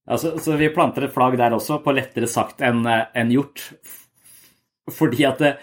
[0.10, 3.62] Altså, så vi planter et flagg der også, på lettere sagt enn en gjort.
[4.90, 5.60] Fordi at det,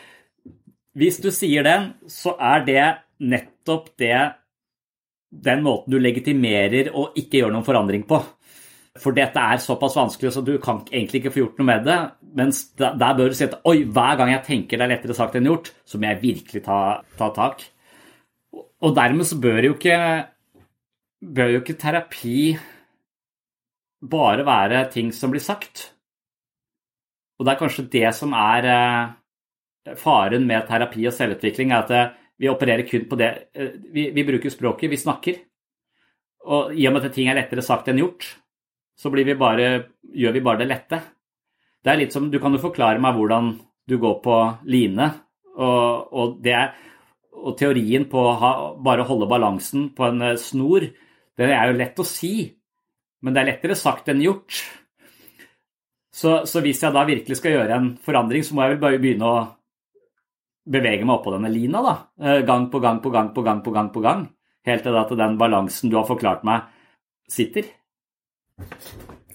[0.97, 2.85] hvis du sier den, så er det
[3.21, 4.17] nettopp det
[5.47, 8.21] den måten du legitimerer og ikke gjør noen forandring på.
[8.97, 11.97] For dette er såpass vanskelig, så du kan egentlig ikke få gjort noe med det.
[12.39, 15.37] Mens der bør du si at oi, hver gang jeg tenker det er lettere sagt
[15.37, 16.79] enn gjort, så må jeg virkelig ta,
[17.19, 17.67] ta tak.
[18.57, 19.99] Og dermed så bør jo ikke,
[21.37, 22.39] bør jo ikke terapi
[24.07, 25.91] bare være ting som blir sagt.
[27.37, 29.15] Og det er kanskje det som er eh,
[30.01, 34.25] faren med terapi og selvutvikling, er at vi opererer kun på det eh, vi, vi,
[34.27, 35.39] bruker språket, vi snakker.
[36.47, 38.27] Og i og med at ting er lettere sagt enn gjort,
[38.97, 39.71] så vi bare,
[40.15, 41.01] gjør vi bare det lette.
[41.83, 43.57] Det er litt som Du kan jo forklare meg hvordan
[43.87, 45.11] du går på line,
[45.57, 46.57] og, og, det,
[47.33, 50.89] og teorien på å ha, bare holde balansen på en eh, snor,
[51.37, 52.49] det er jo lett å si,
[53.25, 54.61] men det er lettere sagt enn gjort.
[56.17, 59.01] Så, så hvis jeg da virkelig skal gjøre en forandring, så må jeg vel bare
[59.01, 59.41] begynne å
[60.67, 61.97] bevege meg oppå denne lina, da.
[62.21, 63.93] Eh, gang på gang på gang på gang på gang.
[63.93, 64.29] på gang,
[64.67, 66.63] Helt til at den balansen du har forklart meg,
[67.31, 67.63] sitter.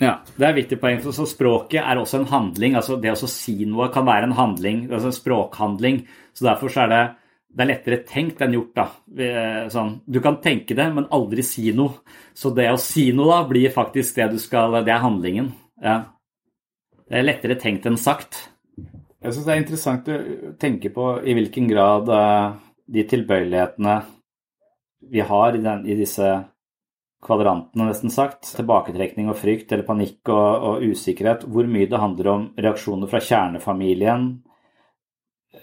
[0.02, 1.00] Ja, Det er et viktig poeng.
[1.00, 2.76] Så språket er også en handling.
[2.76, 6.08] altså Det å si noe kan være en handling, altså en språkhandling.
[6.34, 7.16] Så Derfor så er det,
[7.56, 8.76] det er lettere tenkt enn gjort.
[8.76, 8.90] da.
[9.18, 12.02] Eh, sånn, du kan tenke det, men aldri si noe.
[12.34, 15.54] Så det å si noe da blir faktisk det du skal Det er handlingen.
[15.82, 16.04] Ja.
[17.08, 18.51] Det er lettere tenkt enn sagt.
[19.22, 20.15] Jeg syns det er interessant å
[20.61, 22.55] tenke på i hvilken grad uh,
[22.89, 23.99] de tilbøyelighetene
[25.13, 26.30] vi har i, den, i, disse
[27.22, 32.32] kvadrantene, nesten sagt, tilbaketrekning og frykt eller panikk og, og, usikkerhet, hvor mye det handler
[32.34, 34.28] om reaksjoner fra kjernefamilien,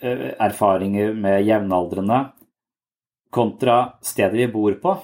[0.04, 2.22] uh, erfaringer med jevnaldrende,
[3.34, 4.98] kontra stedet vi bor på.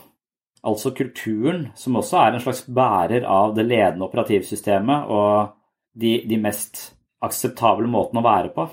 [0.64, 5.56] Altså kulturen, som også er en slags bærer av det ledende operativsystemet og
[5.98, 6.92] de, de mest
[7.24, 8.68] akseptable måten å være på.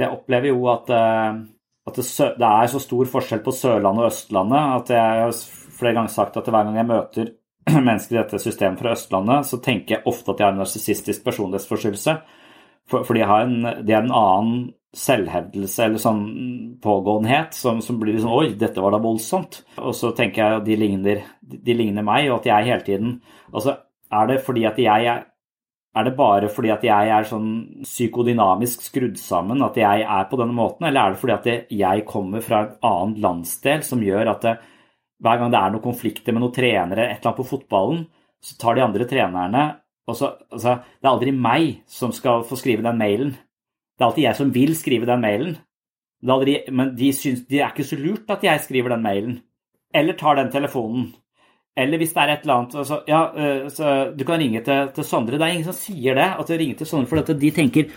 [0.00, 1.40] Jeg opplever jo at, eh,
[1.88, 2.06] at det,
[2.40, 5.34] det, er så stor forskjell på Sørlandet og Østlandet at jeg har
[5.74, 7.34] flere ganger sagt at hver gang jeg møter
[7.88, 11.26] mennesker i dette systemet fra Østlandet, så tenker jeg ofte at de har en narsissistisk
[11.26, 12.16] personlighetsforstyrrelse.
[12.90, 16.24] For, for de, har en, de har en annen selvhevdelse eller sånn
[16.82, 19.62] pågåenhet som, som blir sånn Oi, dette var da voldsomt.
[19.80, 23.16] Og så tenker jeg at de ligner, de ligner meg, og at jeg hele tiden
[23.54, 23.78] Altså,
[24.14, 25.24] er det fordi at jeg er
[25.94, 27.50] er det bare fordi at jeg er sånn
[27.86, 32.06] psykodynamisk skrudd sammen at jeg er på denne måten, eller er det fordi at jeg
[32.08, 34.56] kommer fra en annen landsdel som gjør at det,
[35.22, 38.04] hver gang det er noen konflikter med noen trenere, et eller annet på fotballen,
[38.44, 39.64] så tar de andre trenerne
[40.04, 43.32] og så, altså, Det er aldri meg som skal få skrive den mailen.
[43.94, 45.56] Det er alltid jeg som vil skrive den mailen.
[46.24, 49.38] Aldri, men de, syns, de er ikke så lurt at jeg skriver den mailen.
[49.94, 51.12] Eller tar den telefonen.
[51.76, 55.06] Eller hvis det er et eller annet altså, Ja, eh, du kan ringe til, til,
[55.06, 55.38] Sondre.
[55.40, 57.90] Det er ingen som sier det, at du ringer til Sondre, for at de tenker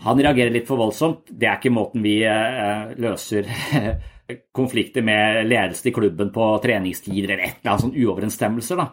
[0.00, 1.26] han reagerer litt for voldsomt.
[1.28, 3.48] Det er ikke måten vi uh, løser
[4.56, 8.80] konflikter med ledelse i klubben på treningstider eller et eller annet sånn uoverensstemmelser.
[8.80, 8.86] da.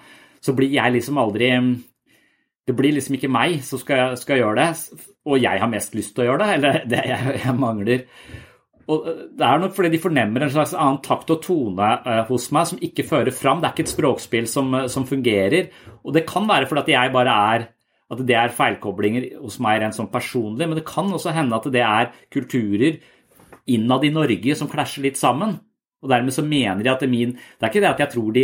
[0.43, 1.53] Så blir jeg liksom aldri
[2.67, 6.11] det blir liksom ikke meg som skal, skal, gjøre det, og jeg har mest lyst
[6.17, 8.03] til å gjøre det, eller det jeg, jeg mangler.
[8.87, 9.07] Og
[9.37, 12.69] Det er nok fordi de fornemmer en slags annen takt og tone uh, hos meg
[12.69, 13.59] som ikke fører fram.
[13.59, 15.67] Det er ikke et språkspill som, som fungerer.
[16.05, 17.67] Og det kan være fordi at jeg bare er
[18.07, 21.65] at det er feilkoblinger hos meg rent sånn personlig, men det kan også hende at
[21.73, 23.01] det er kulturer
[23.67, 25.57] innad i Norge som klasjer litt sammen.
[25.97, 28.11] Og dermed så mener de at det er min Det er ikke det at jeg
[28.11, 28.43] tror de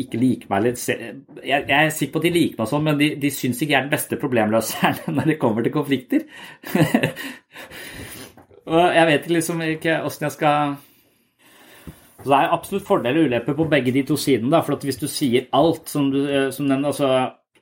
[0.00, 3.10] ikke liker meg eller jeg er sikker på at de liker meg sånn, men de,
[3.20, 6.24] de syns ikke jeg er den beste problemløseren når det kommer til konflikter.
[8.66, 10.76] og jeg vet liksom ikke åssen jeg skal
[12.26, 14.50] så Det er absolutt fordel og ulemper på begge de to sidene.
[14.50, 17.10] Da, for hvis du sier alt som, du, som den, altså,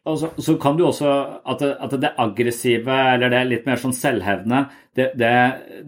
[0.05, 1.11] og så, kan du også
[1.49, 5.33] at det, at det, aggressive, eller det litt mer sånn selvhevdende, det, det,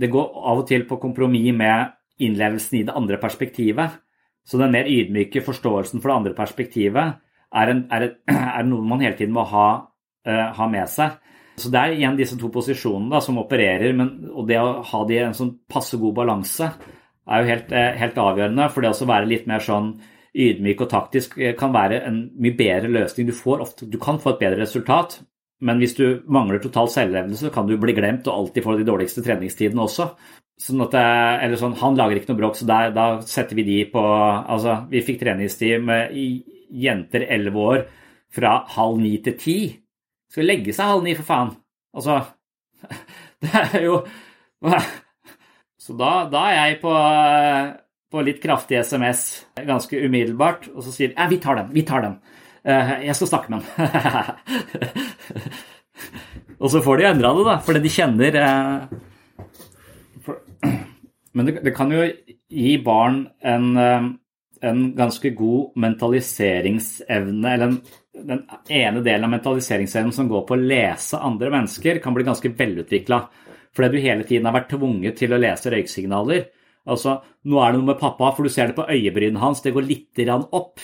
[0.01, 1.93] det, går av og til på kompromiss med
[2.25, 3.99] innlevelsen i det andre perspektivet.
[4.47, 7.19] Så den mer ydmyke forståelsen for det andre perspektivet
[7.53, 8.09] er, en, er,
[8.59, 9.69] er noe man hele tiden må ha,
[10.29, 11.19] uh, ha, med seg.
[11.57, 15.05] Så det er igjen disse to posisjonene da, som opererer, men, og det å ha
[15.09, 18.69] de i en sånn passe god balanse er jo helt, uh, helt avgjørende.
[18.75, 19.95] For det å være litt mer sånn
[20.37, 23.31] ydmyk og taktisk eh, kan være en mye bedre løsning.
[23.31, 25.21] Du, ofte, du, kan få et bedre resultat,
[25.65, 28.85] men hvis du mangler total selvlevende, så kan du bli glemt og alltid få de
[28.85, 30.11] dårligste treningstidene også.
[30.61, 30.95] Sånn at,
[31.45, 34.87] eller sånn, Han lager ikke noe bråk, så der, da setter vi de på altså,
[34.89, 36.15] Vi fikk treningstid med
[36.73, 37.83] jenter 11 år
[38.37, 39.59] fra halv ni til ti.
[40.37, 41.55] Skal legge seg halv ni, for faen.
[41.97, 42.21] Altså
[43.41, 44.03] Det er jo
[45.87, 46.93] Så da, da er jeg på
[48.13, 49.23] på litt kraftig SMS
[49.67, 52.15] ganske umiddelbart, og så sier ja, vi tar den, vi tar den.
[52.67, 53.73] Eh, jeg skal snakke med den.
[56.63, 58.79] og så får de endra det, da, fordi de kjenner eh,
[61.37, 62.07] Men det, kan jo
[62.49, 64.07] gi barn en, eh,
[64.65, 67.79] en ganske god mentaliseringsevne, eller en,
[68.27, 68.43] den
[68.73, 73.21] ene delen av mentaliseringsevnen som går på å lese andre mennesker, kan bli ganske velutvikla.
[73.77, 76.47] Fordi du hele tiden har vært tvunget til å lese røyksignaler.
[76.89, 77.19] Altså,
[77.51, 79.85] nå er det noe med pappa, for du ser det på øyebrynene hans, det går
[79.89, 80.81] litt opp.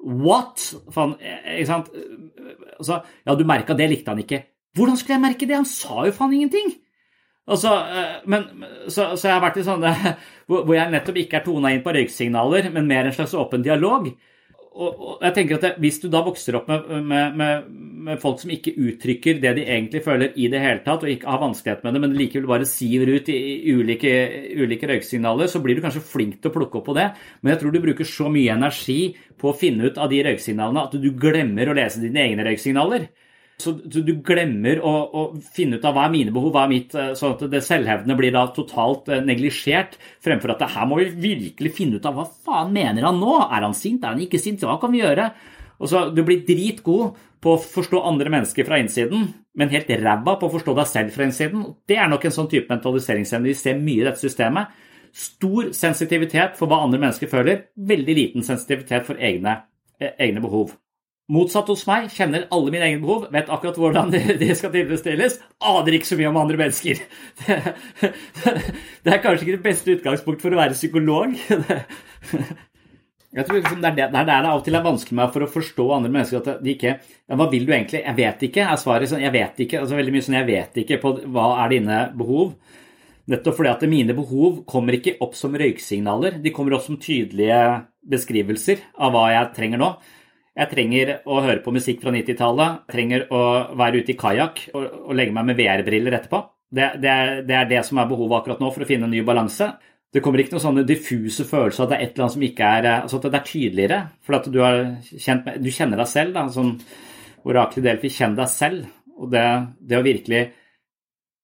[0.00, 0.64] What?
[0.92, 1.90] Fan, ikke sant?
[2.78, 4.42] Altså, ja, du merka det, likte han ikke.
[4.76, 5.58] Hvordan skulle jeg merke det?
[5.60, 6.74] Han sa jo faen ingenting!
[7.50, 8.48] Altså, eh, men,
[8.86, 9.94] så, så, jeg har vært i sånne
[10.50, 14.10] hvor jeg nettopp ikke er tona inn på røyksignaler, men mer en slags åpen dialog
[14.70, 17.70] og, og, jeg tenker at det, Hvis du da vokser opp med, med, med,
[18.06, 21.28] med, folk som ikke uttrykker det de egentlig føler i det hele tatt, og ikke
[21.28, 23.38] har vanskelighet med det, men likevel bare siver ut i,
[23.70, 24.12] i ulike,
[24.62, 27.08] ulike røyksignaler, så blir du kanskje flink til å plukke opp på det.
[27.42, 29.00] Men jeg tror du bruker så mye energi
[29.40, 33.10] på å finne ut av de røyksignalene at du glemmer å lese dine egne røyksignaler.
[33.60, 35.22] Så, du glemmer å, å,
[35.54, 38.16] finne ut av hva er mine behov, hva er mitt eh, Sånn at det selvhevdende
[38.18, 42.18] blir da totalt eh, neglisjert, fremfor at det her må vi virkelig finne ut av
[42.18, 43.36] hva faen mener han nå?
[43.46, 44.04] Er han sint?
[44.04, 44.64] Er han ikke sint?
[44.64, 45.30] Hva kan vi gjøre?
[45.80, 50.36] Og så Du blir dritgod på å forstå andre mennesker fra innsiden, men helt ræva
[50.36, 51.64] på å forstå deg selv fra innsiden.
[51.88, 54.74] Det er nok en sånn type mentaliseringsevne vi ser mye i dette systemet.
[55.16, 59.56] Stor sensitivitet for hva andre mennesker føler, veldig liten sensitivitet for egne,
[59.98, 60.76] eh, egne behov.
[61.30, 65.96] Motsatt hos meg, kjenner alle mine egne behov, vet akkurat hvordan de skal tilfredsstilles, aner
[65.96, 67.04] ikke så mye om andre mennesker.
[67.46, 67.60] Det,
[69.04, 71.36] det er kanskje ikke det beste utgangspunkt for å være psykolog.
[73.30, 75.46] Jeg tror liksom det er det, det, det av og til er vanskelig med for
[75.46, 76.40] å forstå andre mennesker.
[76.40, 78.00] at de ikke, ja, Hva vil du egentlig?
[78.02, 79.10] Jeg vet ikke, er svaret.
[79.10, 82.00] Sånn, jeg vet ikke, altså veldig mye sånn, jeg vet ikke på hva er dine
[82.18, 82.56] behov.
[83.30, 86.40] Nettopp fordi at mine behov kommer ikke opp som røyksignaler.
[86.42, 87.60] De kommer opp som tydelige
[88.10, 89.92] beskrivelser av hva jeg trenger nå.
[90.60, 92.82] Jeg trenger å høre på musikk fra 90-tallet.
[92.92, 93.42] Trenger å
[93.80, 96.42] være ute i kajakk og, og, legge meg med VR-briller etterpå.
[96.70, 99.14] Det, det, er, det, er, det som er behovet akkurat nå for å finne en
[99.14, 99.70] ny balanse.
[100.12, 102.70] Det kommer ikke noen sånne diffuse følelser at det er et eller annet som ikke
[102.76, 104.00] er altså at det er tydeligere.
[104.26, 104.60] For at du,
[105.14, 106.36] kjent, du kjenner deg selv.
[106.36, 106.74] da, sånn
[107.48, 108.90] Oraklet Delfi, kjenn deg selv.
[109.16, 109.46] Og det,
[109.80, 110.42] det å virkelig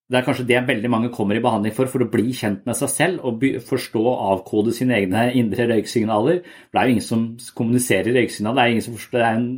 [0.06, 2.78] det er kanskje det veldig mange kommer i behandling for, for å bli kjent med
[2.78, 6.44] seg selv og forstå og avkode sine egne indre røyksignaler.
[6.44, 7.24] Det er jo ingen som
[7.58, 8.60] kommuniserer røyksignaler.
[8.60, 9.50] Det er ingen som forstår, det er en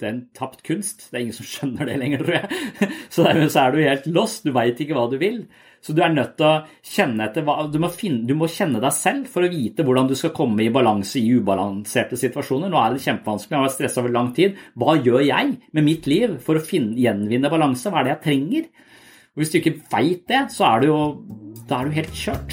[0.00, 1.02] det er en tapt kunst.
[1.10, 2.60] Det er ingen som skjønner det lenger, tror jeg.
[3.12, 4.46] Så, dermed så er du helt lost.
[4.46, 5.42] Du veit ikke hva du vil.
[5.84, 8.92] Så du er nødt til å kjenne etter du må, finne, du må, kjenne deg
[8.96, 12.72] selv for å vite hvordan du skal komme i balanse i ubalanserte situasjoner.
[12.72, 14.60] Nå er det kjempevanskelig, jeg har vært stressa over lang tid.
[14.80, 17.92] Hva gjør jeg med mitt liv for å finne, gjenvinne balanse?
[17.92, 18.70] Hva er det jeg trenger?
[19.30, 21.24] Og Hvis du ikke veit det, så er du jo
[21.68, 22.52] Da er du helt kjørt.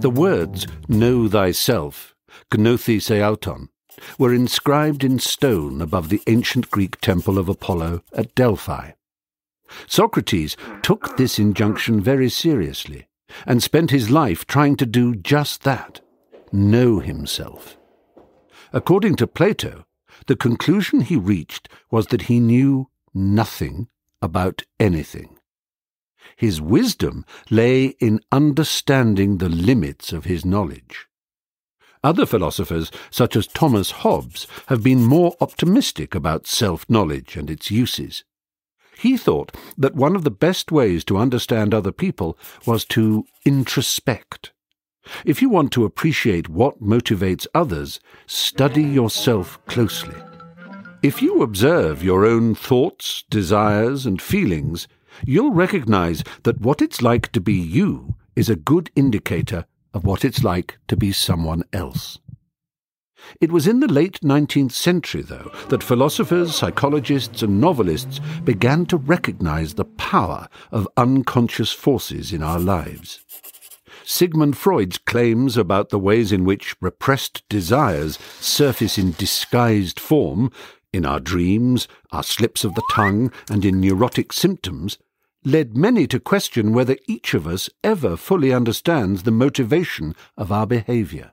[0.00, 2.14] The words Know thyself,
[2.50, 3.68] Gnothi Seauton,
[4.18, 8.92] were inscribed in stone above the ancient Greek temple of Apollo at Delphi.
[9.88, 13.08] Socrates took this injunction very seriously
[13.46, 16.00] and spent his life trying to do just that
[16.52, 17.76] know himself.
[18.72, 19.84] According to Plato,
[20.26, 23.88] The conclusion he reached was that he knew nothing
[24.22, 25.38] about anything.
[26.36, 31.06] His wisdom lay in understanding the limits of his knowledge.
[32.04, 37.70] Other philosophers, such as Thomas Hobbes, have been more optimistic about self knowledge and its
[37.70, 38.22] uses.
[38.98, 44.52] He thought that one of the best ways to understand other people was to introspect.
[45.24, 50.16] If you want to appreciate what motivates others, study yourself closely.
[51.06, 54.88] If you observe your own thoughts, desires, and feelings,
[55.24, 60.24] you'll recognize that what it's like to be you is a good indicator of what
[60.24, 62.18] it's like to be someone else.
[63.40, 68.96] It was in the late 19th century, though, that philosophers, psychologists, and novelists began to
[68.96, 73.20] recognize the power of unconscious forces in our lives.
[74.08, 80.52] Sigmund Freud's claims about the ways in which repressed desires surface in disguised form,
[80.92, 84.98] in our dreams, our slips of the tongue, and in neurotic symptoms,
[85.44, 90.66] led many to question whether each of us ever fully understands the motivation of our
[90.66, 91.32] behavior.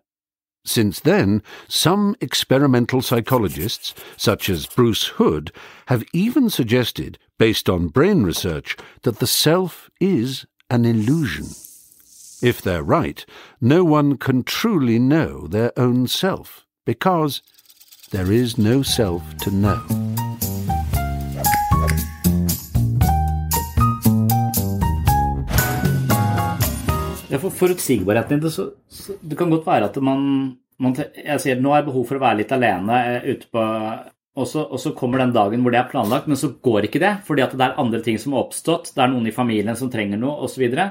[0.65, 5.51] Since then, some experimental psychologists, such as Bruce Hood,
[5.87, 11.47] have even suggested, based on brain research, that the self is an illusion.
[12.41, 13.25] If they're right,
[13.59, 17.41] no one can truly know their own self, because
[18.13, 19.79] there is no self to know.
[27.29, 31.61] Ja, for forutsigbarheten din, så, så, Det kan godt være at man, man Jeg sier
[31.61, 33.63] nå er jeg behov for å være litt alene eh, ute på
[34.33, 37.01] og så, og så, kommer den dagen hvor det er planlagt, men så går ikke
[37.03, 38.89] det fordi at det er andre ting som har oppstått.
[38.95, 40.63] Det er noen i familien som trenger noe, osv.
[40.65, 40.87] Og, så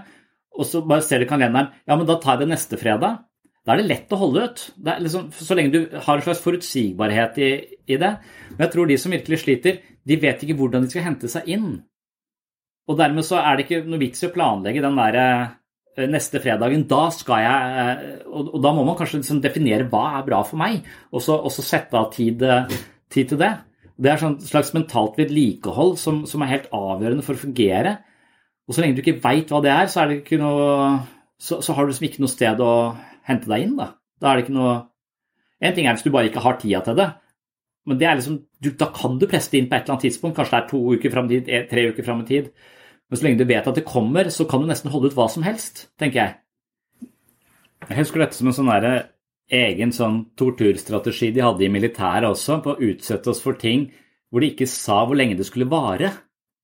[0.63, 1.73] og så bare ser du kalenderen.
[1.83, 3.25] Ja, men da tar jeg det neste fredag.
[3.63, 4.65] Da er det lett å holde ut.
[4.83, 7.51] Liksom, så lenge du har en slags forutsigbarhet i,
[7.87, 8.13] i, det.
[8.57, 11.51] Men jeg tror de som virkelig sliter, de vet ikke hvordan de skal hente seg
[11.55, 11.69] inn.
[12.91, 16.43] Og dermed så er det ikke noe vits i å planlegge den der eh, neste
[16.43, 16.89] fredagen.
[16.91, 20.43] Da skal jeg eh, Og, og da må man kanskje liksom definere hva er bra
[20.47, 20.83] for meg,
[21.15, 22.67] og så, og så sette av tid eh,
[23.13, 23.53] tid til det.
[24.03, 27.99] Det er et slags mentalt vedlikehold som, som, er helt avgjørende for å fungere.
[28.67, 31.03] Og så lenge du ikke veit hva det er, så, er det noe,
[31.39, 32.73] så, så har du liksom ikke noe sted å
[33.29, 33.77] hente deg inn.
[33.79, 33.93] Da,
[34.23, 34.79] da er det ikke noe
[35.63, 37.05] En ting er hvis du bare ikke har tida til det,
[37.87, 40.05] men det er liksom, du, da kan du presse det inn på et eller annet
[40.09, 40.35] tidspunkt.
[40.35, 41.39] Kanskje det er to uker fram i
[41.71, 42.49] tre uker fram i tid.
[43.07, 45.29] Men så lenge du vet at det kommer, så kan du nesten holde ut hva
[45.31, 46.35] som helst, tenker jeg.
[47.89, 48.93] Jeg husker dette som en sånn derre
[49.53, 53.91] egen sånn torturstrategi de hadde i militæret også, på å utsette oss for ting
[54.33, 56.09] hvor de ikke sa hvor lenge det skulle vare.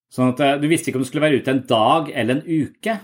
[0.08, 2.46] Sånn at eh, Du visste ikke om du skulle være ute en dag eller en
[2.46, 2.94] uke.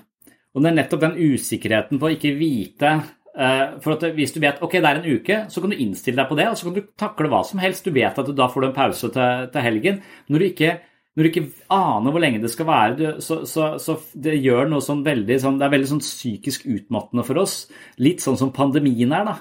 [0.54, 2.94] Og det er nettopp den usikkerheten på å ikke vite
[3.34, 6.28] For at hvis du vet ok, det er en uke, så kan du innstille deg
[6.30, 7.86] på det, og så kan du takle hva som helst.
[7.86, 10.02] Du vet at du da får du en pause til, til helgen.
[10.30, 10.68] Når du, ikke,
[11.16, 14.84] når du ikke aner hvor lenge det skal være, så, så, så, det gjør noe
[14.84, 17.64] sånn veldig sånn, Det er veldig sånn psykisk utmattende for oss.
[17.98, 19.40] Litt sånn som pandemien er, da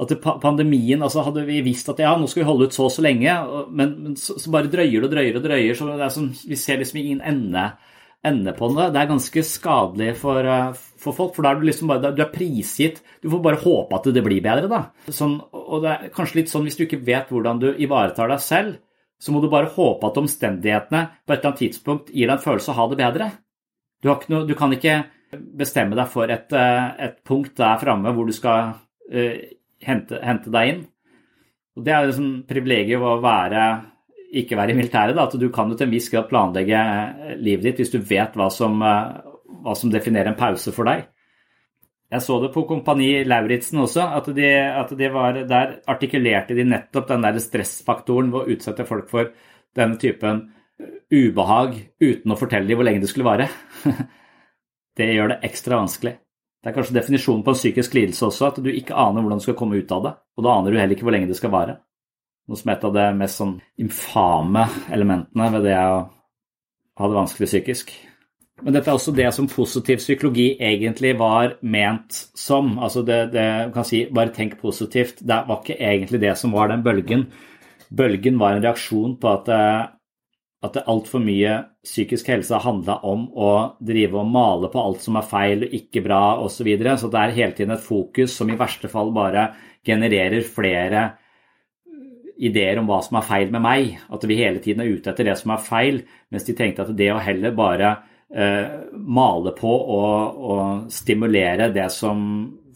[0.00, 0.12] at
[0.42, 3.04] pandemien altså Hadde vi visst at ja, nå skal vi holde ut så og så
[3.04, 3.34] lenge,
[3.70, 6.30] men, men så, så, bare drøyer det og drøyer og drøyer, så det er sånn,
[6.48, 7.66] vi ser liksom ingen ende,
[8.26, 8.90] ende på det.
[8.94, 12.22] Det er ganske skadelig for, eh, for folk, for da er du liksom bare du
[12.22, 14.90] er prisgitt Du får bare håpe at det blir bedre, da.
[15.06, 18.40] Sånn, og det er kanskje litt sånn hvis du ikke vet hvordan du ivaretar deg
[18.40, 18.78] selv,
[19.22, 22.42] så må du bare håpe at omstendighetene på et eller annet tidspunkt gir deg en
[22.42, 23.28] følelse av å ha det bedre.
[24.02, 28.26] Du, noe, du kan ikke bestemme deg for et, eh, et punkt der framme hvor
[28.26, 28.74] du skal
[29.14, 29.36] uh,
[29.86, 30.82] hente, hente deg inn.
[31.78, 33.62] Og Det er liksom privilegiet å være,
[34.32, 35.16] ikke være i militæret.
[35.16, 37.98] Da, at Du kan jo til en viss grad planlegge eh, livet ditt hvis du
[37.98, 39.18] vet hva som, eh,
[39.64, 41.06] hva som definerer en pause for deg.
[42.12, 46.66] Jeg så det på Kompani Lauritzen også, at, de, at de var, der artikulerte de
[46.68, 49.30] nettopp den der stressfaktoren ved å utsette folk for
[49.76, 50.42] denne typen
[51.12, 53.48] ubehag uten å fortelle dem hvor lenge det skulle vare.
[54.92, 56.10] Det gjør det ekstra vanskelig.
[56.60, 59.44] Det er kanskje definisjonen på en psykisk lidelse også, at du ikke aner hvordan du
[59.46, 60.12] skal komme ut av det.
[60.36, 61.78] Og da aner du heller ikke hvor lenge det skal vare.
[62.52, 65.94] Noe som er et av de mest sånn infame elementene ved det å
[67.00, 67.94] ha det vanskelig psykisk.
[68.60, 72.76] Men dette er også det som positiv psykologi egentlig var ment som.
[72.76, 75.24] Altså det, det kan si bare tenk positivt.
[75.24, 77.24] Det var ikke egentlig det som var den bølgen.
[77.88, 79.88] Bølgen var en reaksjon på at eh,
[80.62, 85.26] at altfor mye psykisk helse handla om å drive og male på alt som er
[85.26, 86.60] feil og ikke bra osv.
[86.60, 86.94] Så, videre.
[87.00, 89.48] så det er hele tiden et fokus som i verste fall bare
[89.82, 91.08] genererer flere
[92.38, 93.98] ideer om hva som er feil med meg.
[94.12, 96.02] At vi hele tiden er ute etter det som er feil,
[96.32, 97.92] mens de tenkte at det å heller bare
[98.34, 102.26] eh, male på og, og, stimulere det som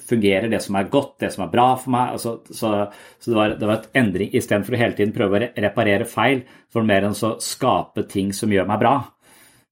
[0.07, 2.15] fungerer, det som er godt, det som er bra for meg.
[2.15, 2.73] Altså, så,
[3.19, 4.31] så det, var, det var et endring.
[4.39, 8.33] Istedenfor å hele tiden prøve å reparere feil, så det mer enn å skape ting
[8.37, 8.97] som gjør meg bra.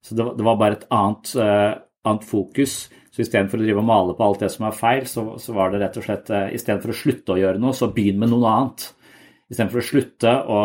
[0.04, 2.76] Så det, det var bare et annet, uh, annet fokus.
[3.14, 5.70] Så istedenfor å drive og male på alt det som er feil, så, så var
[5.70, 8.50] det rett og slett uh, istedenfor å slutte å gjøre noe, så begynn med noe
[8.50, 8.90] annet.
[9.52, 10.58] Istedenfor å slutte å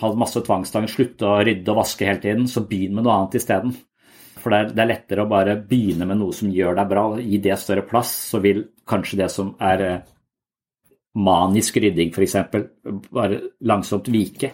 [0.00, 3.38] ha masse tvangstanger, slutte å rydde og vaske hele tiden, så begynn med noe annet
[3.40, 3.72] isteden.
[4.42, 7.56] For det er, lettere å bare begynne med noe som gjør deg bra, gi det
[7.62, 10.02] større plass, så vil kanskje det som er eh,
[11.16, 12.36] manisk rydding f.eks.,
[13.08, 14.52] bare langsomt vike.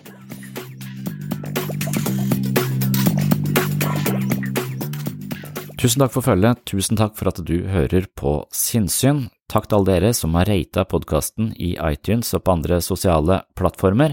[5.80, 9.26] Tusen takk for følget, tusen takk for at du hører på Sinnsyn.
[9.50, 14.12] Takk til alle dere som har rata podkasten i iTunes og på andre sosiale plattformer,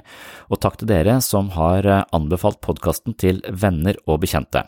[0.50, 4.64] og takk til dere som har eh, anbefalt podkasten til venner og bekjente.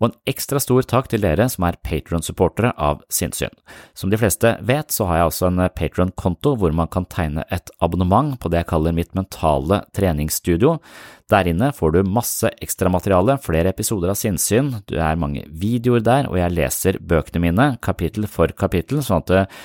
[0.00, 3.54] Og en ekstra stor takk til dere som er Patron-supportere av Sinnsyn.
[3.94, 7.70] Som de fleste vet, så har jeg også en Patron-konto hvor man kan tegne et
[7.78, 10.80] abonnement på det jeg kaller mitt mentale treningsstudio.
[11.28, 16.26] Der inne får du masse ekstramateriale, flere episoder av Sinnsyn, det er mange videoer der,
[16.30, 19.58] og jeg leser bøkene mine kapittel for kapittel, sånn at eh,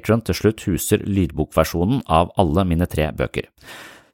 [0.00, 3.50] Patron til slutt huser lydbokversjonen av alle mine tre bøker.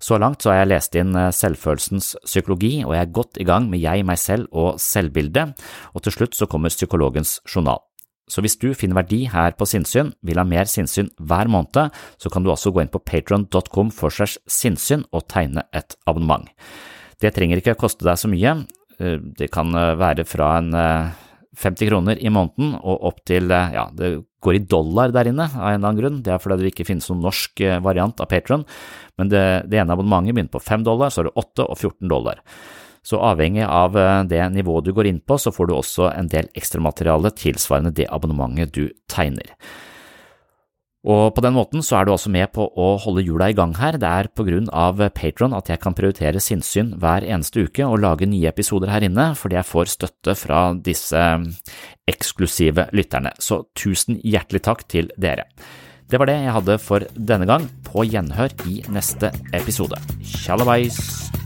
[0.03, 3.47] Så langt så har jeg lest inn eh, selvfølelsens psykologi, og jeg er godt i
[3.49, 5.55] gang med jeg, meg selv og selvbildet,
[5.95, 7.81] og til slutt så kommer psykologens journal.
[8.29, 12.33] Så hvis du finner verdi her på sinnssyn, vil ha mer sinnssyn hver måned, så
[12.33, 16.49] kan du også gå inn på patron.com for segs sinnssyn og tegne et abonnement.
[17.23, 18.59] Det trenger ikke koste deg så mye,
[18.99, 20.75] eh, det kan eh, være fra en
[21.57, 25.59] 50 kroner i måneden og opp til, ja, det går i dollar der inne av
[25.59, 28.65] en eller annen grunn, det er fordi det ikke finnes noen norsk variant av Patron,
[29.19, 32.13] men det, det ene abonnementet begynner på 5 dollar, så er det 8 og 14
[32.13, 32.43] dollar.
[33.07, 33.95] Så avhengig av
[34.27, 38.09] det nivået du går inn på, så får du også en del ekstramateriale tilsvarende det
[38.11, 39.53] abonnementet du tegner.
[41.07, 43.77] Og på den måten så er du også med på å holde hjula i gang
[43.79, 43.99] her.
[44.01, 48.01] Det er på grunn av Patron at jeg kan prioritere sinnssyn hver eneste uke og
[48.03, 51.23] lage nye episoder her inne, fordi jeg får støtte fra disse
[52.11, 53.37] eksklusive lytterne.
[53.39, 55.47] Så tusen hjertelig takk til dere.
[56.11, 57.71] Det var det jeg hadde for denne gang.
[57.87, 60.03] På gjenhør i neste episode.
[60.23, 61.46] Tjallabais!